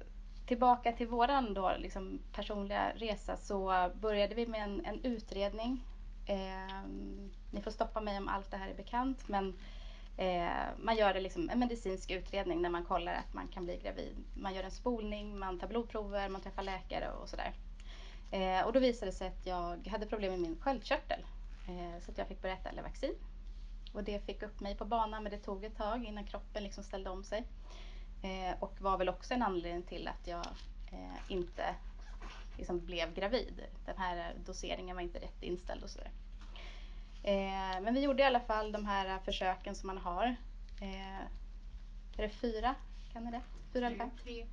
tillbaka 0.46 0.92
till 0.92 1.06
våran 1.06 1.54
då, 1.54 1.72
liksom, 1.78 2.18
personliga 2.32 2.92
resa 2.96 3.36
så 3.36 3.90
började 4.00 4.34
vi 4.34 4.46
med 4.46 4.62
en, 4.62 4.84
en 4.84 5.04
utredning. 5.04 5.84
Eh, 6.26 6.88
ni 7.50 7.62
får 7.62 7.70
stoppa 7.70 8.00
mig 8.00 8.18
om 8.18 8.28
allt 8.28 8.50
det 8.50 8.56
här 8.56 8.68
är 8.68 8.74
bekant 8.74 9.28
men 9.28 9.54
Eh, 10.16 10.66
man 10.78 10.96
gör 10.96 11.14
det 11.14 11.20
liksom 11.20 11.50
en 11.50 11.58
medicinsk 11.58 12.10
utredning 12.10 12.62
när 12.62 12.70
man 12.70 12.84
kollar 12.84 13.14
att 13.14 13.34
man 13.34 13.48
kan 13.48 13.64
bli 13.64 13.76
gravid. 13.76 14.16
Man 14.34 14.54
gör 14.54 14.62
en 14.62 14.70
spolning, 14.70 15.38
man 15.38 15.58
tar 15.58 15.68
blodprover, 15.68 16.28
man 16.28 16.40
träffar 16.40 16.62
läkare 16.62 17.10
och 17.10 17.28
sådär. 17.28 17.52
Eh, 18.30 18.66
och 18.66 18.72
då 18.72 18.80
visade 18.80 19.10
det 19.10 19.16
sig 19.16 19.28
att 19.28 19.46
jag 19.46 19.86
hade 19.86 20.06
problem 20.06 20.30
med 20.30 20.40
min 20.40 20.56
sköldkörtel 20.60 21.26
eh, 21.68 22.02
så 22.04 22.10
att 22.10 22.18
jag 22.18 22.28
fick 22.28 22.42
börja 22.42 22.54
äta 22.54 22.72
Levaxin. 22.72 23.14
Och 23.92 24.04
det 24.04 24.26
fick 24.26 24.42
upp 24.42 24.60
mig 24.60 24.76
på 24.76 24.84
banan 24.84 25.22
men 25.22 25.32
det 25.32 25.38
tog 25.38 25.64
ett 25.64 25.76
tag 25.76 26.04
innan 26.04 26.24
kroppen 26.24 26.64
liksom 26.64 26.84
ställde 26.84 27.10
om 27.10 27.24
sig. 27.24 27.44
Eh, 28.22 28.62
och 28.62 28.80
var 28.80 28.98
väl 28.98 29.08
också 29.08 29.34
en 29.34 29.42
anledning 29.42 29.82
till 29.82 30.08
att 30.08 30.26
jag 30.26 30.46
eh, 30.92 31.32
inte 31.32 31.74
liksom 32.58 32.80
blev 32.80 33.14
gravid. 33.14 33.62
Den 33.84 33.98
här 33.98 34.34
doseringen 34.46 34.96
var 34.96 35.02
inte 35.02 35.18
rätt 35.18 35.42
inställd 35.42 35.82
och 35.82 35.90
sådär. 35.90 36.10
Eh, 37.24 37.80
men 37.82 37.94
vi 37.94 38.00
gjorde 38.00 38.22
i 38.22 38.26
alla 38.26 38.40
fall 38.40 38.72
de 38.72 38.86
här 38.86 39.18
försöken 39.18 39.74
som 39.74 39.86
man 39.86 39.98
har. 39.98 40.36
Eh, 40.80 41.20
är 42.16 42.22
det 42.22 42.28
fyra? 42.28 42.74
Kan 43.12 43.24
ni 43.24 43.30
det? 43.30 43.40
Fyra 43.72 43.86
eller 43.86 43.96
fem? 43.96 44.10
Tre. 44.22 44.46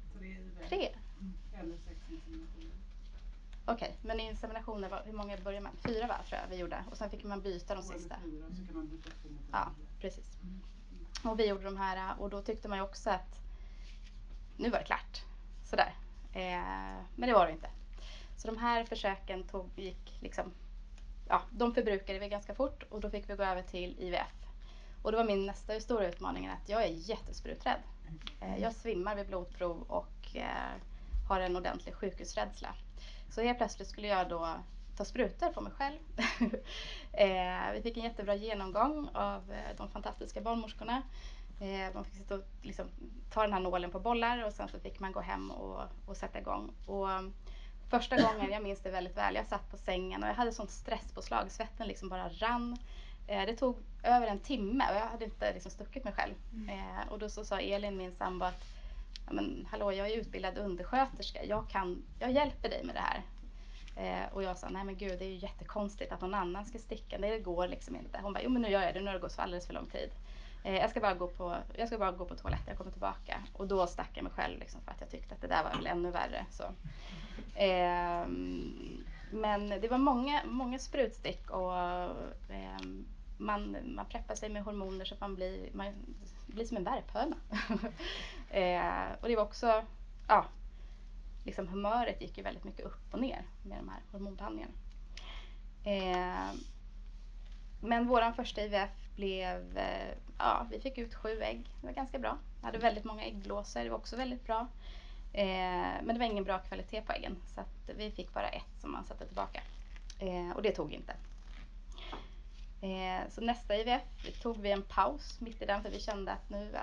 Tre? 0.69 0.89
Mm. 1.19 1.73
Inseminationer. 1.73 2.71
Okej, 3.65 3.73
okay, 3.73 3.91
men 4.01 4.19
inseminationer, 4.19 5.01
hur 5.05 5.13
många 5.13 5.37
började 5.37 5.63
man? 5.63 5.77
Fyra 5.85 6.07
va, 6.07 6.15
tror 6.27 6.41
jag 6.41 6.47
vi 6.49 6.57
gjorde. 6.57 6.83
Och 6.91 6.97
sen 6.97 7.09
fick 7.09 7.23
man 7.23 7.41
byta 7.41 7.75
de 7.75 7.83
sista. 7.83 8.15
Fyra, 8.23 8.45
så 8.49 8.65
kan 8.65 8.75
man 8.75 8.87
byta 8.87 9.09
ja, 9.51 9.71
precis. 9.99 10.25
Och 11.23 11.39
vi 11.39 11.47
gjorde 11.47 11.63
de 11.63 11.77
här 11.77 12.19
och 12.19 12.29
då 12.29 12.41
tyckte 12.41 12.67
man 12.67 12.77
ju 12.77 12.83
också 12.83 13.09
att 13.09 13.39
nu 14.57 14.69
var 14.69 14.79
det 14.79 14.85
klart. 14.85 15.21
Sådär. 15.63 15.95
Eh, 16.33 17.03
men 17.15 17.29
det 17.29 17.33
var 17.33 17.45
det 17.45 17.51
inte. 17.51 17.69
Så 18.37 18.47
de 18.47 18.57
här 18.57 18.83
försöken 18.83 19.43
tog, 19.43 19.69
gick 19.75 20.17
liksom 20.19 20.51
ja, 21.31 21.41
de 21.51 21.73
förbrukade 21.73 22.19
vi 22.19 22.29
ganska 22.29 22.55
fort 22.55 22.83
och 22.89 23.01
då 23.01 23.09
fick 23.09 23.29
vi 23.29 23.35
gå 23.35 23.43
över 23.43 23.61
till 23.61 23.95
IVF. 23.99 24.33
Och 25.01 25.11
det 25.11 25.17
var 25.17 25.23
min 25.23 25.45
nästa 25.45 25.79
stora 25.79 26.07
utmaning 26.07 26.47
att 26.47 26.69
jag 26.69 26.83
är 26.83 26.87
jättespruträdd. 26.87 27.79
Eh, 28.41 28.57
jag 28.61 28.73
svimmar 28.73 29.15
vid 29.15 29.27
blodprov 29.27 29.81
och 29.87 30.35
eh, 30.35 30.71
har 31.29 31.39
en 31.39 31.55
ordentlig 31.55 31.95
sjukhusrädsla. 31.95 32.75
Så 33.29 33.41
helt 33.41 33.57
plötsligt 33.57 33.87
skulle 33.87 34.07
jag 34.07 34.29
då 34.29 34.49
ta 34.97 35.05
sprutor 35.05 35.51
på 35.53 35.61
mig 35.61 35.73
själv. 35.73 35.99
Eh, 37.13 37.71
vi 37.73 37.81
fick 37.81 37.97
en 37.97 38.03
jättebra 38.03 38.35
genomgång 38.35 39.09
av 39.13 39.53
de 39.77 39.89
fantastiska 39.89 40.41
barnmorskorna. 40.41 41.01
Man 41.93 42.05
fick 42.05 42.15
sitta 42.15 42.35
och 42.35 42.43
liksom, 42.61 42.85
ta 43.33 43.41
den 43.41 43.53
här 43.53 43.59
nålen 43.59 43.91
på 43.91 43.99
bollar 43.99 44.43
och 44.43 44.53
sen 44.53 44.67
så 44.67 44.79
fick 44.79 44.99
man 44.99 45.11
gå 45.11 45.19
hem 45.19 45.51
och, 45.51 45.81
och 46.05 46.17
sätta 46.17 46.39
igång. 46.39 46.73
Och, 46.85 47.07
första 47.91 48.15
gången, 48.21 48.51
jag 48.51 48.63
minns 48.63 48.79
det 48.79 48.89
väldigt 48.89 49.17
väl, 49.17 49.35
jag 49.35 49.45
satt 49.45 49.71
på 49.71 49.77
sängen 49.77 50.23
och 50.23 50.29
jag 50.29 50.33
hade 50.33 50.51
sånt 50.51 50.71
stresspåslag, 50.71 51.51
svetten 51.51 51.87
liksom 51.87 52.09
bara 52.09 52.29
rann. 52.29 52.77
Eh, 53.27 53.45
det 53.45 53.55
tog 53.55 53.77
över 54.03 54.27
en 54.27 54.39
timme 54.39 54.85
och 54.89 54.95
jag 54.95 55.05
hade 55.05 55.25
inte 55.25 55.53
liksom 55.53 55.71
stuckit 55.71 56.03
mig 56.03 56.13
själv. 56.13 56.33
Mm. 56.53 56.69
Eh, 56.69 57.07
och 57.09 57.19
då 57.19 57.29
så 57.29 57.45
sa 57.45 57.59
Elin, 57.59 57.97
min 57.97 58.15
sambo, 58.15 58.45
att 58.45 58.65
men, 59.31 59.67
hallå, 59.71 59.91
jag 59.93 60.09
är 60.09 60.17
utbildad 60.17 60.57
undersköterska, 60.57 61.45
jag, 61.45 61.69
kan, 61.69 62.03
jag 62.19 62.31
hjälper 62.31 62.69
dig 62.69 62.83
med 62.83 62.95
det 62.95 63.01
här. 63.01 63.21
Eh, 63.95 64.33
och 64.33 64.43
jag 64.43 64.57
sa, 64.57 64.69
nej 64.69 64.83
men 64.83 64.97
gud 64.97 65.19
det 65.19 65.25
är 65.25 65.29
ju 65.29 65.35
jättekonstigt 65.35 66.11
att 66.11 66.21
någon 66.21 66.33
annan 66.33 66.65
ska 66.65 66.77
sticka, 66.77 67.17
det 67.17 67.39
går 67.39 67.67
liksom 67.67 67.95
inte. 67.95 68.19
Hon 68.23 68.33
bara, 68.33 68.43
jo 68.43 68.49
men 68.49 68.61
nu 68.61 68.69
gör 68.69 68.81
jag 68.81 68.93
det, 68.93 68.99
nu 68.99 69.05
har 69.05 69.13
det 69.13 69.19
gått 69.19 69.33
för 69.33 69.43
alldeles 69.43 69.67
för 69.67 69.73
lång 69.73 69.87
tid. 69.87 70.09
Eh, 70.63 70.75
jag, 70.75 70.89
ska 70.89 70.99
bara 70.99 71.13
gå 71.13 71.27
på, 71.27 71.57
jag 71.77 71.87
ska 71.87 71.97
bara 71.97 72.11
gå 72.11 72.25
på 72.25 72.35
toaletten, 72.35 72.67
jag 72.67 72.77
kommer 72.77 72.91
tillbaka. 72.91 73.37
Och 73.53 73.67
då 73.67 73.87
stack 73.87 74.09
jag 74.13 74.23
mig 74.23 74.33
själv 74.33 74.59
liksom, 74.59 74.81
för 74.81 74.91
att 74.91 75.01
jag 75.01 75.09
tyckte 75.09 75.35
att 75.35 75.41
det 75.41 75.47
där 75.47 75.63
var 75.63 75.75
väl 75.75 75.87
ännu 75.87 76.11
värre. 76.11 76.45
Så. 76.51 76.63
Eh, 77.55 78.27
men 79.31 79.69
det 79.69 79.87
var 79.91 79.97
många, 79.97 80.41
många 80.45 80.79
sprutstick 80.79 81.49
och 81.49 81.77
eh, 81.77 82.79
man, 83.37 83.77
man 83.95 84.05
preppar 84.05 84.35
sig 84.35 84.49
med 84.49 84.63
hormoner 84.63 85.05
så 85.05 85.13
att 85.13 85.21
man 85.21 85.35
blir, 85.35 85.69
man 85.73 85.93
blir 86.47 86.65
som 86.65 86.77
en 86.77 86.83
värphöna. 86.83 87.35
eh, 88.49 89.21
och 89.21 89.27
det 89.27 89.35
var 89.35 89.43
också, 89.43 89.83
ja, 90.27 90.45
liksom 91.45 91.67
humöret 91.67 92.21
gick 92.21 92.37
ju 92.37 92.43
väldigt 92.43 92.63
mycket 92.63 92.85
upp 92.85 93.13
och 93.13 93.19
ner 93.19 93.45
med 93.63 93.77
de 93.77 93.89
här 93.89 93.99
hormonbehandlingarna. 94.11 94.73
Eh, 95.83 96.55
men 97.81 98.07
våran 98.07 98.33
första 98.33 98.61
IVF 98.61 99.15
blev, 99.15 99.77
eh, 99.77 100.17
ja 100.37 100.67
vi 100.71 100.79
fick 100.79 100.97
ut 100.97 101.15
sju 101.15 101.41
ägg. 101.41 101.75
Det 101.81 101.87
var 101.87 101.93
ganska 101.93 102.19
bra. 102.19 102.37
Vi 102.59 102.65
hade 102.65 102.77
väldigt 102.77 103.03
många 103.03 103.23
äggblåsor, 103.23 103.83
det 103.83 103.89
var 103.89 103.97
också 103.97 104.15
väldigt 104.15 104.45
bra. 104.45 104.67
Eh, 105.33 106.03
men 106.03 106.07
det 106.07 106.19
var 106.19 106.25
ingen 106.25 106.43
bra 106.43 106.59
kvalitet 106.59 107.01
på 107.01 107.11
äggen 107.13 107.37
så 107.55 107.61
att 107.61 107.89
vi 107.97 108.11
fick 108.11 108.33
bara 108.33 108.49
ett 108.49 108.81
som 108.81 108.91
man 108.91 109.05
satte 109.05 109.25
tillbaka. 109.25 109.61
Eh, 110.19 110.55
och 110.55 110.61
det 110.61 110.71
tog 110.71 110.93
inte. 110.93 111.13
Eh, 112.81 113.29
så 113.29 113.41
nästa 113.41 113.75
IVF 113.75 114.41
tog 114.41 114.61
vi 114.61 114.71
en 114.71 114.83
paus 114.83 115.41
mitt 115.41 115.61
i 115.61 115.65
den 115.65 115.83
för 115.83 115.89
vi 115.89 115.99
kände 115.99 116.31
att 116.31 116.49
nu, 116.49 116.77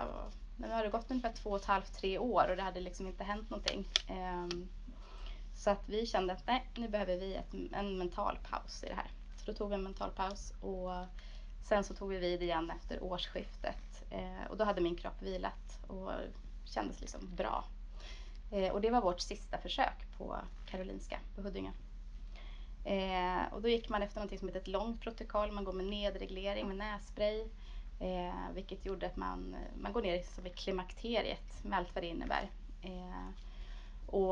nu 0.57 0.71
har 0.71 0.85
det 0.85 0.91
gått 0.91 1.11
ungefär 1.11 1.33
två 1.33 1.51
och 1.51 1.61
ett 1.61 1.65
halvt, 1.65 1.95
tre 1.95 2.19
år 2.19 2.49
och 2.51 2.57
det 2.57 2.63
hade 2.63 2.81
liksom 2.81 3.07
inte 3.07 3.25
hänt 3.25 3.51
någonting. 3.51 3.89
Ehm, 4.09 4.69
så 5.55 5.71
att 5.71 5.89
vi 5.89 6.07
kände 6.07 6.33
att 6.33 6.47
nej, 6.47 6.71
nu 6.75 6.89
behöver 6.89 7.17
vi 7.17 7.35
ett, 7.35 7.55
en 7.73 7.99
mental 7.99 8.39
paus 8.51 8.85
i 8.85 8.89
det 8.89 8.95
här. 8.95 9.11
Så 9.37 9.47
då 9.47 9.59
tog 9.59 9.69
vi 9.69 9.75
en 9.75 9.83
mental 9.83 10.11
paus 10.11 10.53
och 10.61 10.91
sen 11.69 11.85
så 11.85 11.95
tog 11.95 12.09
vi 12.09 12.19
vid 12.19 12.43
igen 12.43 12.71
efter 12.71 13.03
årsskiftet 13.03 14.05
eh, 14.11 14.51
och 14.51 14.57
då 14.57 14.65
hade 14.65 14.81
min 14.81 14.97
kropp 14.97 15.23
vilat 15.23 15.79
och 15.87 16.13
kändes 16.65 17.01
liksom 17.01 17.35
bra. 17.37 17.65
Eh, 18.51 18.73
och 18.73 18.81
det 18.81 18.91
var 18.91 19.01
vårt 19.01 19.21
sista 19.21 19.59
försök 19.59 20.19
på 20.19 20.37
Karolinska 20.67 21.19
på 21.35 21.43
Huddinge. 21.43 21.73
Eh, 22.85 23.53
och 23.53 23.63
då 23.63 23.69
gick 23.69 23.89
man 23.89 24.03
efter 24.03 24.21
något 24.21 24.39
som 24.39 24.49
heter 24.49 24.61
ett 24.61 24.69
långt 24.69 25.01
protokoll. 25.01 25.53
Man 25.53 25.65
går 25.65 25.73
med 25.73 25.87
nedreglering 25.87 26.69
med 26.69 26.77
nässpray. 26.77 27.41
Eh, 28.01 28.55
vilket 28.55 28.87
gjorde 28.87 29.07
att 29.07 29.17
man, 29.17 29.57
man 29.81 29.93
går 29.93 30.03
ner 30.03 30.23
som 30.23 30.47
i 30.47 30.51
klimakteriet 30.51 31.65
med 31.65 31.79
allt 31.79 31.95
vad 31.95 32.05
det 32.05 32.09
innebär. 32.09 32.51
Eh, 32.83 33.29
och 34.07 34.29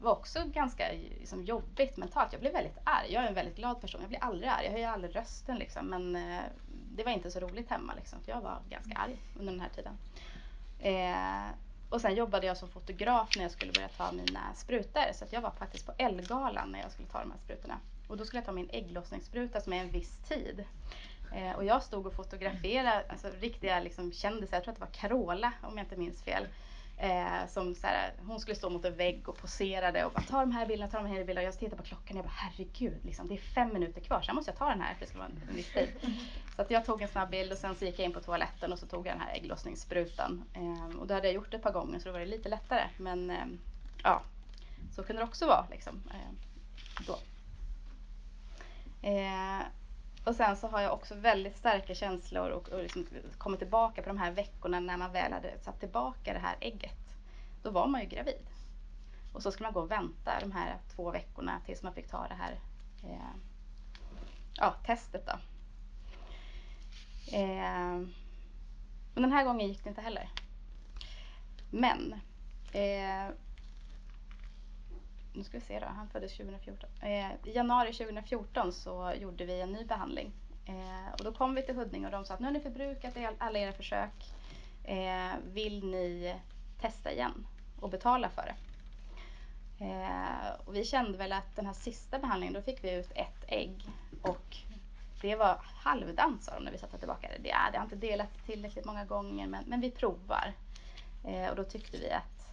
var 0.00 0.12
också 0.12 0.38
ganska 0.46 0.84
liksom, 1.20 1.44
jobbigt 1.44 1.96
mentalt. 1.96 2.32
Jag 2.32 2.40
blev 2.40 2.52
väldigt 2.52 2.78
arg. 2.84 3.12
Jag 3.12 3.24
är 3.24 3.28
en 3.28 3.34
väldigt 3.34 3.56
glad 3.56 3.80
person. 3.80 4.00
Jag 4.00 4.08
blir 4.08 4.22
aldrig 4.24 4.48
arg. 4.48 4.64
Jag 4.64 4.72
höjer 4.72 4.88
aldrig 4.88 5.16
rösten 5.16 5.56
liksom. 5.56 5.86
Men 5.86 6.16
eh, 6.16 6.42
det 6.96 7.04
var 7.04 7.12
inte 7.12 7.30
så 7.30 7.40
roligt 7.40 7.70
hemma 7.70 7.94
liksom. 7.94 8.20
För 8.22 8.32
jag 8.32 8.40
var 8.40 8.58
ganska 8.68 8.98
arg 8.98 9.16
under 9.38 9.52
den 9.52 9.60
här 9.60 9.68
tiden. 9.68 9.98
Eh, 10.78 11.54
och 11.94 12.00
sen 12.00 12.14
jobbade 12.14 12.46
jag 12.46 12.56
som 12.56 12.68
fotograf 12.68 13.36
när 13.36 13.42
jag 13.42 13.52
skulle 13.52 13.72
börja 13.72 13.88
ta 13.88 14.12
mina 14.12 14.54
sprutor. 14.54 15.12
Så 15.12 15.24
jag 15.30 15.40
var 15.40 15.50
faktiskt 15.50 15.86
på 15.86 15.92
Ellegalan 15.98 16.72
när 16.72 16.80
jag 16.80 16.92
skulle 16.92 17.08
ta 17.08 17.20
de 17.20 17.30
här 17.30 17.38
sprutorna. 17.38 17.78
Och 18.08 18.16
då 18.16 18.24
skulle 18.24 18.38
jag 18.38 18.46
ta 18.46 18.52
min 18.52 18.70
ägglossningsspruta 18.70 19.60
som 19.60 19.72
är 19.72 19.80
en 19.80 19.90
viss 19.90 20.16
tid. 20.28 20.64
Eh, 21.34 21.52
och 21.52 21.64
jag 21.64 21.82
stod 21.82 22.06
och 22.06 22.12
fotograferade 22.12 23.04
alltså, 23.08 23.28
riktiga 23.40 23.80
liksom, 23.80 24.12
kändisar, 24.12 24.56
jag 24.56 24.64
tror 24.64 24.72
att 24.72 24.80
det 24.80 24.86
var 24.86 24.92
Carola 24.92 25.52
om 25.62 25.78
jag 25.78 25.84
inte 25.84 25.96
minns 25.96 26.22
fel. 26.22 26.46
Eh, 26.98 27.46
som 27.48 27.74
så 27.74 27.86
här, 27.86 28.12
hon 28.26 28.40
skulle 28.40 28.56
stå 28.56 28.70
mot 28.70 28.84
en 28.84 28.96
vägg 28.96 29.28
och 29.28 29.38
poserade 29.38 30.04
och 30.04 30.12
bara 30.12 30.22
ta 30.22 30.40
de 30.40 30.52
här 30.52 30.66
bilderna, 30.66 30.90
ta 30.90 30.98
de 30.98 31.06
här 31.06 31.24
bilderna. 31.24 31.42
Jag 31.42 31.58
tittade 31.58 31.76
på 31.76 31.82
klockan 31.82 32.16
och 32.16 32.18
jag 32.18 32.24
bara 32.24 32.36
herregud, 32.36 33.04
liksom, 33.04 33.28
det 33.28 33.34
är 33.34 33.38
fem 33.38 33.72
minuter 33.72 34.00
kvar 34.00 34.20
så 34.20 34.28
jag 34.28 34.34
måste 34.34 34.50
jag 34.50 34.58
ta 34.58 34.68
den 34.68 34.80
här 34.80 34.94
för 34.94 35.00
det 35.00 35.06
ska 35.06 35.18
vara 35.18 35.28
en 35.28 35.56
viss 35.56 35.72
tid. 35.72 35.88
Så 36.56 36.62
att 36.62 36.70
jag 36.70 36.84
tog 36.84 37.02
en 37.02 37.08
snabb 37.08 37.30
bild 37.30 37.52
och 37.52 37.58
sen 37.58 37.74
så 37.74 37.84
gick 37.84 37.98
jag 37.98 38.06
in 38.06 38.12
på 38.12 38.20
toaletten 38.20 38.72
och 38.72 38.78
så 38.78 38.86
tog 38.86 39.06
jag 39.06 39.14
den 39.14 39.20
här 39.20 39.34
ägglossningssprutan. 39.34 40.44
Eh, 40.54 40.98
och 41.00 41.06
då 41.06 41.14
hade 41.14 41.26
jag 41.26 41.34
gjort 41.34 41.50
det 41.50 41.56
ett 41.56 41.62
par 41.62 41.72
gånger 41.72 41.98
så 41.98 42.08
då 42.08 42.12
var 42.12 42.20
det 42.20 42.26
lite 42.26 42.48
lättare. 42.48 42.88
Men 42.96 43.30
eh, 43.30 43.46
ja, 44.02 44.22
så 44.92 45.02
kunde 45.02 45.22
det 45.22 45.26
också 45.26 45.46
vara 45.46 45.66
liksom, 45.70 46.02
eh, 46.10 46.32
då. 47.06 47.18
Eh, 49.08 49.60
och 50.24 50.36
sen 50.36 50.56
så 50.56 50.68
har 50.68 50.80
jag 50.80 50.92
också 50.92 51.14
väldigt 51.14 51.56
starka 51.56 51.94
känslor 51.94 52.50
och, 52.50 52.68
och 52.68 52.82
liksom 52.82 53.06
kommit 53.38 53.60
tillbaka 53.60 54.02
på 54.02 54.08
de 54.08 54.18
här 54.18 54.30
veckorna 54.30 54.80
när 54.80 54.96
man 54.96 55.12
väl 55.12 55.32
hade 55.32 55.58
satt 55.58 55.80
tillbaka 55.80 56.32
det 56.32 56.38
här 56.38 56.56
ägget. 56.60 56.98
Då 57.62 57.70
var 57.70 57.86
man 57.86 58.00
ju 58.00 58.06
gravid. 58.06 58.46
Och 59.32 59.42
så 59.42 59.52
skulle 59.52 59.66
man 59.66 59.72
gå 59.74 59.80
och 59.80 59.90
vänta 59.90 60.40
de 60.40 60.52
här 60.52 60.78
två 60.94 61.10
veckorna 61.10 61.60
tills 61.66 61.82
man 61.82 61.94
fick 61.94 62.08
ta 62.08 62.28
det 62.28 62.34
här 62.34 62.60
eh, 63.02 63.36
ja, 64.54 64.74
testet. 64.86 65.26
Då. 65.26 65.32
Eh, 67.32 68.00
men 69.14 69.22
den 69.22 69.32
här 69.32 69.44
gången 69.44 69.68
gick 69.68 69.84
det 69.84 69.88
inte 69.88 70.00
heller. 70.00 70.28
Men 71.70 72.12
eh, 72.72 73.34
nu 75.32 75.44
ska 75.44 75.58
vi 75.58 75.64
se 75.64 75.80
då, 75.80 75.86
han 75.86 76.08
föddes 76.08 76.36
2014. 76.36 76.90
Eh, 77.00 77.08
I 77.44 77.54
januari 77.54 77.92
2014 77.92 78.72
så 78.72 79.12
gjorde 79.20 79.44
vi 79.44 79.60
en 79.60 79.72
ny 79.72 79.84
behandling. 79.84 80.32
Eh, 80.66 81.12
och 81.12 81.24
då 81.24 81.32
kom 81.32 81.54
vi 81.54 81.62
till 81.62 81.74
Huddinge 81.74 82.06
och 82.06 82.12
de 82.12 82.24
sa 82.24 82.34
att 82.34 82.40
nu 82.40 82.46
har 82.46 82.52
ni 82.52 82.60
förbrukat 82.60 83.16
alla 83.38 83.58
era 83.58 83.72
försök. 83.72 84.34
Eh, 84.84 85.32
vill 85.52 85.84
ni 85.84 86.34
testa 86.80 87.12
igen 87.12 87.46
och 87.80 87.90
betala 87.90 88.28
för 88.28 88.42
det? 88.42 88.54
Eh, 89.84 90.60
och 90.64 90.76
vi 90.76 90.84
kände 90.84 91.18
väl 91.18 91.32
att 91.32 91.56
den 91.56 91.66
här 91.66 91.72
sista 91.72 92.18
behandlingen, 92.18 92.54
då 92.54 92.62
fick 92.62 92.84
vi 92.84 92.94
ut 92.94 93.10
ett 93.14 93.44
ägg 93.48 93.88
och 94.22 94.56
det 95.24 95.36
var 95.36 95.60
halvdant 95.62 96.44
sa 96.44 96.54
de 96.54 96.64
när 96.64 96.72
vi 96.72 96.78
satte 96.78 96.98
tillbaka 96.98 97.28
det. 97.28 97.38
Det, 97.42 97.50
är, 97.50 97.72
det 97.72 97.78
har 97.78 97.84
inte 97.84 97.96
delat 97.96 98.46
tillräckligt 98.46 98.84
många 98.84 99.04
gånger 99.04 99.46
men, 99.46 99.64
men 99.66 99.80
vi 99.80 99.90
provar. 99.90 100.52
Eh, 101.24 101.48
och 101.50 101.56
då 101.56 101.64
tyckte 101.64 101.98
vi 101.98 102.10
att 102.10 102.48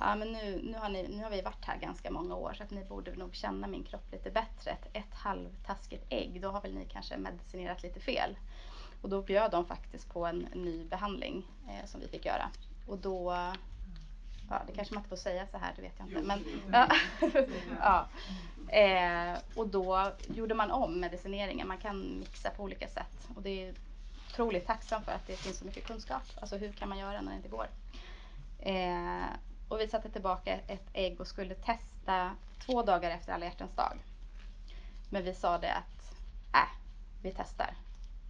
ja, 0.00 0.14
men 0.14 0.32
nu, 0.32 0.60
nu, 0.62 0.78
har 0.78 0.88
ni, 0.88 1.08
nu 1.08 1.22
har 1.22 1.30
vi 1.30 1.42
varit 1.42 1.64
här 1.64 1.78
ganska 1.78 2.10
många 2.10 2.34
år 2.34 2.54
så 2.56 2.62
att 2.62 2.70
ni 2.70 2.84
borde 2.84 3.16
nog 3.16 3.34
känna 3.34 3.66
min 3.66 3.84
kropp 3.84 4.12
lite 4.12 4.30
bättre. 4.30 4.70
Ett, 4.70 4.88
ett 4.92 5.14
halvtaskigt 5.14 6.04
ägg, 6.08 6.40
då 6.42 6.50
har 6.50 6.60
väl 6.60 6.74
ni 6.74 6.84
kanske 6.84 7.16
medicinerat 7.16 7.82
lite 7.82 8.00
fel. 8.00 8.36
Och 9.02 9.08
då 9.08 9.22
bjöd 9.22 9.50
de 9.50 9.64
faktiskt 9.64 10.12
på 10.12 10.26
en 10.26 10.38
ny 10.38 10.84
behandling 10.84 11.46
eh, 11.68 11.86
som 11.86 12.00
vi 12.00 12.08
fick 12.08 12.26
göra. 12.26 12.50
Och 12.86 12.98
då, 12.98 13.34
ja 14.50 14.62
det 14.66 14.72
kanske 14.72 14.94
man 14.94 15.00
inte 15.00 15.08
får 15.08 15.16
säga 15.16 15.46
så 15.46 15.58
här, 15.58 15.72
det 15.76 15.82
vet 15.82 15.94
jag 15.98 16.08
inte. 16.08 16.22
Men, 16.22 16.44
ja, 16.72 16.88
ja. 17.80 18.08
Eh, 18.72 19.38
och 19.54 19.68
då 19.68 20.12
gjorde 20.34 20.54
man 20.54 20.70
om 20.70 21.00
medicineringen. 21.00 21.68
Man 21.68 21.78
kan 21.78 22.18
mixa 22.18 22.50
på 22.50 22.62
olika 22.62 22.88
sätt. 22.88 23.28
Och 23.36 23.42
det 23.42 23.68
är 23.68 23.74
otroligt 24.28 24.66
tacksam 24.66 25.02
för 25.02 25.12
att 25.12 25.26
det 25.26 25.36
finns 25.36 25.58
så 25.58 25.64
mycket 25.64 25.86
kunskap. 25.86 26.22
Alltså 26.40 26.56
hur 26.56 26.72
kan 26.72 26.88
man 26.88 26.98
göra 26.98 27.20
när 27.20 27.30
det 27.30 27.36
inte 27.36 27.48
går? 27.48 27.66
Eh, 28.58 29.24
och 29.68 29.80
vi 29.80 29.88
satte 29.88 30.10
tillbaka 30.10 30.58
ett 30.66 30.88
ägg 30.92 31.20
och 31.20 31.26
skulle 31.26 31.54
testa 31.54 32.36
två 32.66 32.82
dagar 32.82 33.10
efter 33.10 33.32
alla 33.32 33.46
hjärtans 33.46 33.74
dag. 33.76 33.98
Men 35.10 35.24
vi 35.24 35.34
sa 35.34 35.58
det 35.58 35.72
att, 35.72 36.14
äh, 36.54 36.68
vi 37.22 37.32
testar. 37.36 37.74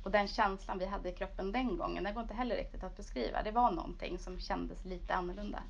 Och 0.03 0.11
den 0.11 0.29
känslan 0.29 0.79
vi 0.79 0.87
hade 0.87 1.09
i 1.09 1.13
kroppen 1.13 1.53
den 1.53 1.79
gången, 1.79 2.05
den 2.05 2.15
går 2.15 2.23
inte 2.23 2.35
heller 2.35 2.57
riktigt 2.57 2.85
att 2.85 2.97
beskriva. 2.97 3.43
Det 3.43 3.51
var 3.51 3.71
någonting 3.71 4.19
som 4.19 4.41
kändes 4.41 4.85
lite 4.85 5.15
annorlunda. 5.15 5.63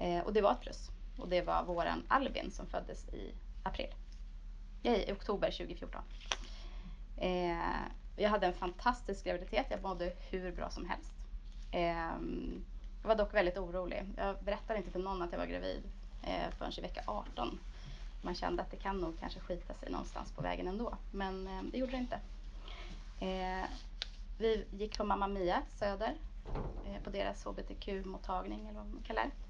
Eh, 0.00 0.20
och 0.20 0.32
det 0.32 0.40
var 0.40 0.52
ett 0.52 0.60
plus. 0.60 0.90
Och 1.18 1.28
det 1.28 1.42
var 1.42 1.64
våran 1.64 2.04
Albin 2.08 2.50
som 2.50 2.66
föddes 2.66 3.08
i 3.08 3.34
april. 3.62 3.94
I 4.82 5.12
oktober 5.12 5.50
2014. 5.50 6.02
Eh, 7.16 7.56
jag 8.16 8.30
hade 8.30 8.46
en 8.46 8.54
fantastisk 8.54 9.24
graviditet. 9.24 9.66
Jag 9.70 9.82
mådde 9.82 10.12
hur 10.30 10.52
bra 10.52 10.70
som 10.70 10.86
helst. 10.88 11.12
Eh, 11.72 12.12
jag 13.02 13.08
var 13.08 13.16
dock 13.16 13.34
väldigt 13.34 13.58
orolig. 13.58 14.04
Jag 14.16 14.36
berättade 14.44 14.78
inte 14.78 14.90
för 14.90 14.98
någon 14.98 15.22
att 15.22 15.32
jag 15.32 15.38
var 15.38 15.46
gravid 15.46 15.82
eh, 16.22 16.50
förrän 16.58 16.72
i 16.78 16.80
vecka 16.80 17.02
18. 17.06 17.58
Man 18.22 18.34
kände 18.34 18.62
att 18.62 18.70
det 18.70 18.76
kan 18.76 19.00
nog 19.00 19.18
kanske 19.20 19.40
skita 19.40 19.74
sig 19.74 19.90
någonstans 19.90 20.32
på 20.32 20.42
vägen 20.42 20.68
ändå. 20.68 20.94
Men 21.12 21.46
eh, 21.46 21.62
det 21.72 21.78
gjorde 21.78 21.92
det 21.92 21.98
inte. 21.98 22.20
Eh, 23.20 23.68
vi 24.38 24.64
gick 24.70 24.98
på 24.98 25.04
Mamma 25.04 25.28
Mia 25.28 25.62
Söder 25.78 26.14
eh, 26.86 27.02
på 27.04 27.10
deras 27.10 27.44
hbtq-mottagning 27.44 28.68
eller 28.68 28.78
vad 28.78 28.86
man 28.86 29.02
kallar 29.02 29.22
det. 29.22 29.49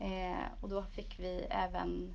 Eh, 0.00 0.46
och 0.60 0.68
då 0.68 0.82
fick 0.82 1.18
vi 1.18 1.46
även 1.50 2.14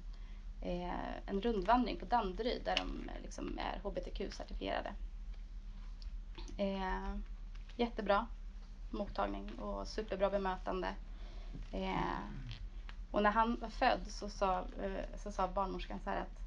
eh, 0.61 1.15
en 1.25 1.41
rundvandring 1.41 1.97
på 1.97 2.05
Danderyd 2.05 2.61
där 2.65 2.75
de 2.75 3.09
eh, 3.09 3.21
liksom 3.21 3.59
är 3.59 3.79
hbtq-certifierade. 3.83 4.93
Eh, 6.57 7.15
jättebra 7.75 8.27
mottagning 8.89 9.59
och 9.59 9.87
superbra 9.87 10.29
bemötande. 10.29 10.95
Eh, 11.71 12.19
och 13.11 13.23
när 13.23 13.31
han 13.31 13.59
var 13.61 13.69
född 13.69 14.07
så 14.07 14.29
sa, 14.29 14.59
eh, 14.59 15.17
så 15.17 15.31
sa 15.31 15.47
barnmorskan 15.47 15.99
så 15.99 16.09
här 16.09 16.21
att 16.21 16.41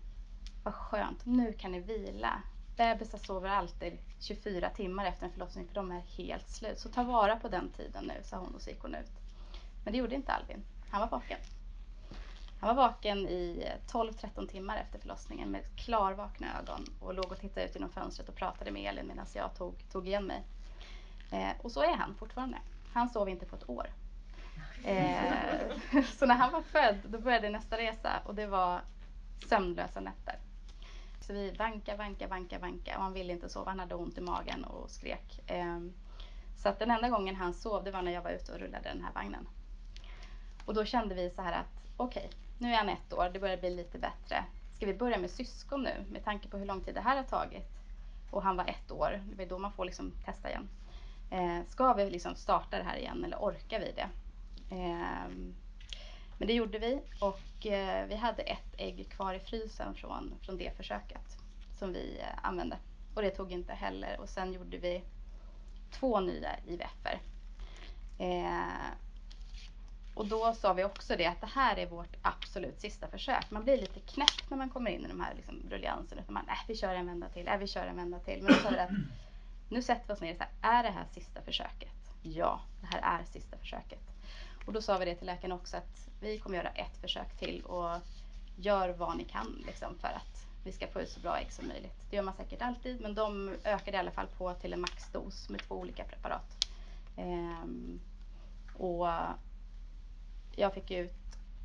vad 0.65 0.75
skönt, 0.75 1.27
nu 1.27 1.53
kan 1.53 1.73
ni 1.73 1.81
vila. 1.81 2.43
Bebisar 2.77 3.19
sover 3.19 3.49
alltid 3.49 3.99
24 4.21 4.71
timmar 4.71 5.07
efter 5.07 5.27
en 5.27 5.33
förlossning 5.33 5.67
för 5.67 5.75
de 5.75 5.91
är 5.91 6.01
helt 6.01 6.51
slut. 6.51 6.79
Så 6.79 6.89
ta 6.89 7.03
vara 7.03 7.37
på 7.37 7.49
den 7.49 7.71
tiden 7.71 8.05
nu, 8.05 8.15
sa 8.23 8.37
hon 8.37 8.55
och 8.55 8.63
så 8.63 8.71
gick 8.71 8.81
hon 8.81 8.95
ut. 8.95 9.13
Men 9.85 9.93
det 9.93 9.99
gjorde 9.99 10.15
inte 10.15 10.33
Alvin. 10.33 10.65
Han 10.91 11.01
var 11.01 11.09
vaken. 11.09 11.39
Han 12.61 12.77
var 12.77 12.83
vaken 12.83 13.19
i 13.19 13.73
12-13 13.89 14.49
timmar 14.49 14.77
efter 14.77 14.99
förlossningen 14.99 15.51
med 15.51 15.77
klarvakna 15.77 16.47
ögon 16.59 16.85
och 17.01 17.15
låg 17.15 17.33
och 17.33 17.41
tittade 17.41 17.67
ut 17.67 17.75
genom 17.75 17.91
fönstret 17.91 18.29
och 18.29 18.35
pratade 18.35 18.71
med 18.71 18.91
Elin 18.91 19.07
medan 19.07 19.27
jag 19.35 19.55
tog, 19.55 19.75
tog 19.93 20.09
igen 20.09 20.25
mig. 20.25 20.43
Eh, 21.31 21.51
och 21.63 21.73
så 21.73 21.83
är 21.83 21.97
han 21.97 22.15
fortfarande. 22.15 22.59
Han 22.93 23.09
sov 23.09 23.29
inte 23.29 23.47
på 23.47 23.57
ett 23.57 23.69
år. 23.69 23.87
Eh, 24.85 26.03
så 26.19 26.27
när 26.27 26.35
han 26.35 26.53
var 26.53 26.63
född 26.63 26.99
då 27.05 27.19
började 27.19 27.49
nästa 27.49 27.79
resa 27.79 28.23
och 28.25 28.35
det 28.35 28.47
var 28.47 28.81
sömnlösa 29.49 30.01
nätter. 30.01 30.39
Så 31.21 31.33
vi 31.33 31.51
vanka, 31.51 31.97
vanka, 31.97 32.27
vanka, 32.27 32.59
vanka 32.59 32.97
och 32.97 33.03
han 33.03 33.13
ville 33.13 33.33
inte 33.33 33.49
sova. 33.49 33.71
Han 33.71 33.81
hade 33.81 33.95
ont 33.95 34.19
i 34.19 34.21
magen 34.21 34.65
och 34.65 34.91
skrek. 34.91 35.51
Eh, 35.51 35.81
så 36.57 36.69
att 36.69 36.79
den 36.79 36.91
enda 36.91 37.09
gången 37.09 37.37
han 37.37 37.55
sov 37.55 37.85
det 37.85 37.91
var 37.91 38.03
när 38.03 38.13
jag 38.13 38.23
var 38.23 38.31
ute 38.31 38.53
och 38.53 38.59
rullade 38.59 38.89
den 38.89 39.05
här 39.05 39.13
vagnen. 39.13 39.49
Och 40.69 40.75
då 40.75 40.85
kände 40.85 41.15
vi 41.15 41.31
så 41.31 41.43
här 41.43 41.53
att 41.53 41.83
okej, 41.97 42.27
okay, 42.27 42.39
nu 42.59 42.73
är 42.73 42.77
han 42.77 42.89
ett 42.89 43.13
år, 43.13 43.31
det 43.33 43.39
börjar 43.39 43.57
bli 43.57 43.71
lite 43.71 43.99
bättre. 43.99 44.45
Ska 44.77 44.87
vi 44.87 44.95
börja 44.95 45.19
med 45.19 45.31
syskon 45.31 45.83
nu 45.83 46.05
med 46.11 46.25
tanke 46.25 46.49
på 46.49 46.57
hur 46.57 46.67
lång 46.67 46.81
tid 46.81 46.95
det 46.95 47.01
här 47.01 47.17
har 47.17 47.23
tagit? 47.23 47.67
Och 48.31 48.43
han 48.43 48.57
var 48.57 48.65
ett 48.65 48.91
år, 48.91 49.23
det 49.37 49.43
är 49.43 49.49
då 49.49 49.59
man 49.59 49.73
får 49.73 49.85
liksom 49.85 50.13
testa 50.25 50.49
igen. 50.51 50.69
Eh, 51.31 51.67
ska 51.69 51.93
vi 51.93 52.11
liksom 52.11 52.35
starta 52.35 52.79
det 52.79 52.85
här 52.85 52.97
igen 52.97 53.25
eller 53.25 53.37
orkar 53.37 53.81
vi 53.81 53.93
det? 53.93 54.09
Eh, 54.77 55.29
men 56.39 56.49
det 56.49 56.53
gjorde 56.53 56.79
vi 56.79 57.01
och 57.21 57.67
eh, 57.67 58.07
vi 58.07 58.15
hade 58.15 58.43
ett 58.43 58.75
ägg 58.79 59.09
kvar 59.11 59.35
i 59.35 59.41
frysen 59.41 59.95
från, 59.95 60.35
från 60.43 60.59
det 60.59 60.77
försöket 60.77 61.39
som 61.79 61.93
vi 61.93 62.19
eh, 62.21 62.39
använde. 62.49 62.77
Och 63.15 63.23
det 63.23 63.31
tog 63.31 63.53
inte 63.53 63.73
heller. 63.73 64.21
Och 64.21 64.29
sen 64.29 64.53
gjorde 64.53 64.79
vi 64.79 65.03
två 65.91 66.21
nya 66.21 66.51
IVFer. 66.67 67.21
Eh, 68.19 69.08
och 70.19 70.27
då 70.27 70.55
sa 70.55 70.73
vi 70.73 70.85
också 70.85 71.17
det 71.17 71.27
att 71.27 71.41
det 71.41 71.47
här 71.47 71.77
är 71.77 71.87
vårt 71.87 72.17
absolut 72.23 72.81
sista 72.81 73.09
försök. 73.09 73.51
Man 73.51 73.65
blir 73.65 73.77
lite 73.77 74.01
knäpp 74.01 74.51
när 74.51 74.57
man 74.57 74.71
kommer 74.71 74.91
in 74.91 75.05
i 75.05 75.09
de 75.09 75.21
här 75.21 75.35
liksom, 75.35 75.63
rullianserna. 75.71 76.23
Man, 76.29 76.49
äh, 76.49 76.55
vi 76.69 76.77
kör 76.77 76.95
en 76.95 77.07
vända 77.07 77.29
till, 77.29 77.49
äh, 77.49 77.57
vi 77.57 77.67
kör 77.67 77.87
en 77.87 77.97
vända 77.97 78.19
till. 78.19 78.43
Men 78.43 78.53
då 78.53 78.59
sa 78.59 78.71
vi 78.71 78.79
att 78.79 78.91
nu 79.69 79.83
sätter 79.83 80.07
vi 80.07 80.13
oss 80.13 80.21
ner 80.21 80.35
och 80.35 80.67
är 80.67 80.83
det 80.83 80.91
här 80.91 81.05
sista 81.13 81.43
försöket? 81.43 82.13
Ja, 82.23 82.61
det 82.81 82.87
här 82.87 83.21
är 83.21 83.25
sista 83.25 83.57
försöket. 83.57 84.01
Och 84.67 84.73
då 84.73 84.83
sa 84.83 84.99
vi 84.99 85.05
det 85.05 85.15
till 85.15 85.27
läkaren 85.27 85.53
också 85.53 85.77
att 85.77 86.09
vi 86.21 86.39
kommer 86.39 86.57
göra 86.57 86.71
ett 86.71 86.97
försök 87.01 87.39
till 87.39 87.63
och 87.63 88.01
gör 88.57 88.89
vad 88.89 89.17
ni 89.17 89.25
kan 89.25 89.63
liksom, 89.67 89.99
för 89.99 90.09
att 90.09 90.47
vi 90.65 90.73
ska 90.73 90.87
få 90.87 91.01
ut 91.01 91.11
så 91.11 91.21
bra 91.21 91.39
ägg 91.39 91.53
som 91.53 91.69
möjligt. 91.69 91.97
Det 92.11 92.17
gör 92.17 92.23
man 92.23 92.35
säkert 92.35 92.63
alltid, 92.63 93.01
men 93.01 93.15
de 93.15 93.57
ökade 93.65 93.97
i 93.97 94.01
alla 94.01 94.11
fall 94.11 94.29
på 94.39 94.55
till 94.55 94.73
en 94.73 94.81
maxdos 94.81 95.49
med 95.49 95.61
två 95.61 95.75
olika 95.75 96.05
preparat. 96.05 96.67
Ehm, 97.17 98.01
och 98.79 99.09
jag 100.59 100.75
fick 100.75 100.91
ut 100.91 101.13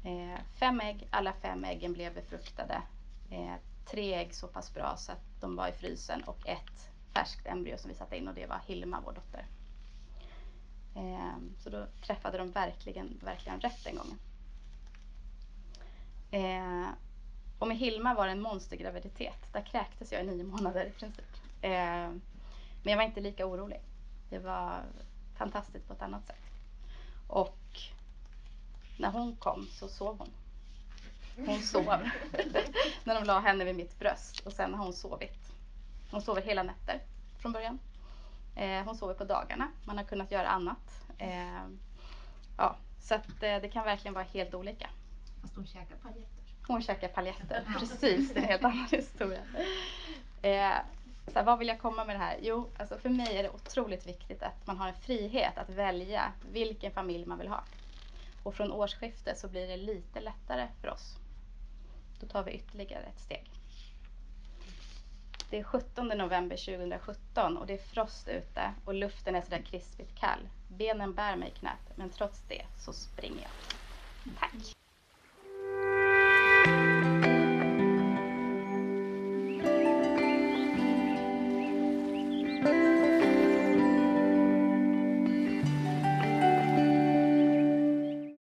eh, 0.04 0.40
fem 0.60 0.82
ägg, 0.82 1.08
alla 1.10 1.34
fem 1.34 1.64
äggen 1.64 1.94
blev 1.94 2.14
befruktade. 2.14 2.82
Eh, 3.30 3.56
tre 3.86 4.14
ägg 4.14 4.34
så 4.36 4.48
pass 4.48 4.74
bra 4.74 4.96
så 4.98 5.12
att 5.12 5.42
de 5.42 5.56
var 5.56 5.68
i 5.68 5.72
frysen 5.72 6.24
och 6.24 6.48
ett 6.48 6.90
färskt 7.14 7.48
embryo 7.48 7.78
som 7.78 7.90
vi 7.90 7.96
satte 7.96 8.18
in 8.18 8.28
och 8.28 8.34
det 8.34 8.46
var 8.46 8.62
Hilma, 8.68 9.02
vår 9.06 9.12
dotter. 9.12 9.46
Eh, 10.96 11.38
så 11.60 11.70
då 11.70 11.86
träffade 12.02 12.38
de 12.38 12.52
verkligen, 12.52 13.20
verkligen 13.24 13.60
rätt 13.60 13.84
den 13.84 13.96
gången. 13.96 14.20
Eh, 16.32 16.90
och 17.60 17.68
med 17.68 17.78
Hilma 17.78 18.14
var 18.14 18.26
det 18.26 18.32
en 18.32 18.42
monstergraviditet. 18.42 19.54
Där 19.54 19.62
kräktes 19.62 20.12
jag 20.12 20.24
i 20.24 20.28
nio 20.28 20.44
månader 20.44 20.86
i 20.86 20.92
princip. 20.92 21.26
Eh, 21.62 22.10
men 22.84 22.92
jag 22.92 22.98
var 22.98 23.04
inte 23.04 23.22
lika 23.22 23.46
orolig. 23.46 23.82
Det 24.30 24.40
var 24.40 24.84
fantastiskt 25.38 25.88
på 25.88 25.94
ett 25.94 26.02
annat 26.02 26.28
sätt. 26.28 26.36
Och 27.28 27.63
när 28.98 29.12
hon 29.12 29.36
kom 29.36 29.68
så 29.72 29.88
sov 29.88 30.18
hon. 30.18 30.30
Hon 31.46 31.62
sov 31.62 31.86
när 33.04 33.16
de 33.16 33.24
la 33.24 33.40
henne 33.40 33.66
vid 33.66 33.76
mitt 33.76 34.00
bröst 34.00 34.40
och 34.40 34.54
sen 34.54 34.74
har 34.74 34.84
hon 34.84 34.94
sovit. 34.94 35.54
Hon 36.12 36.22
sover 36.22 36.42
hela 36.42 36.64
nätter 36.64 37.00
från 37.40 37.52
början. 37.52 37.80
Eh, 38.56 38.84
hon 38.86 38.96
sover 38.96 39.14
på 39.14 39.24
dagarna. 39.24 39.72
Man 39.86 39.98
har 39.98 40.04
kunnat 40.04 40.32
göra 40.32 40.48
annat. 40.48 41.06
Eh, 41.18 41.68
ja, 42.58 42.76
så 43.02 43.16
att, 43.16 43.44
eh, 43.44 43.58
det 43.62 43.70
kan 43.74 43.86
verkligen 43.86 44.14
vara 44.14 44.26
helt 44.34 44.54
olika. 44.54 44.90
Fast 45.42 45.56
hon 45.56 45.66
käkar 45.66 45.96
paljetter. 45.96 46.44
Hon 46.68 46.82
käkar 46.82 47.08
paljetter, 47.08 47.64
precis. 47.80 48.34
Det 48.34 48.40
är 48.40 48.44
en 48.44 48.50
helt 48.50 48.64
annan 48.64 48.88
historia. 48.92 49.42
Eh, 50.42 50.76
så 51.28 51.40
här, 51.40 51.44
vad 51.44 51.60
vill 51.60 51.68
jag 51.68 51.80
komma 51.80 52.06
med 52.06 52.16
det 52.16 52.20
här? 52.20 52.38
Jo, 52.42 52.70
alltså 52.78 52.98
för 52.98 53.10
mig 53.10 53.38
är 53.38 53.44
det 53.44 53.50
otroligt 53.50 54.08
viktigt 54.08 54.44
att 54.44 54.68
man 54.68 54.78
har 54.78 54.88
en 54.88 54.94
frihet 55.02 55.58
att 55.58 55.70
välja 55.70 56.32
vilken 56.52 56.92
familj 56.92 57.26
man 57.26 57.38
vill 57.38 57.48
ha. 57.48 57.64
Och 58.44 58.56
från 58.56 58.72
årsskiftet 58.72 59.40
så 59.40 59.48
blir 59.48 59.68
det 59.68 59.78
lite 59.78 60.20
lättare 60.20 60.68
för 60.82 60.90
oss. 60.90 61.18
Då 62.20 62.28
tar 62.28 62.44
vi 62.44 62.52
ytterligare 62.52 63.04
ett 63.04 63.20
steg. 63.20 63.52
Det 65.50 65.60
är 65.60 65.64
17 65.64 66.08
november 66.08 66.78
2017 66.78 67.58
och 67.58 67.68
det 67.68 67.74
är 67.74 67.78
frost 67.78 68.28
ute 68.28 68.74
och 68.86 68.94
luften 68.94 69.36
är 69.36 69.42
sådär 69.42 69.62
krispigt 69.66 70.20
kall. 70.20 70.50
Benen 70.68 71.14
bär 71.14 71.36
mig 71.36 71.54
knappt 71.60 71.98
men 71.98 72.10
trots 72.10 72.42
det 72.48 72.66
så 72.78 72.94
springer 72.94 73.42
jag. 73.42 73.52
Tack! 74.40 74.83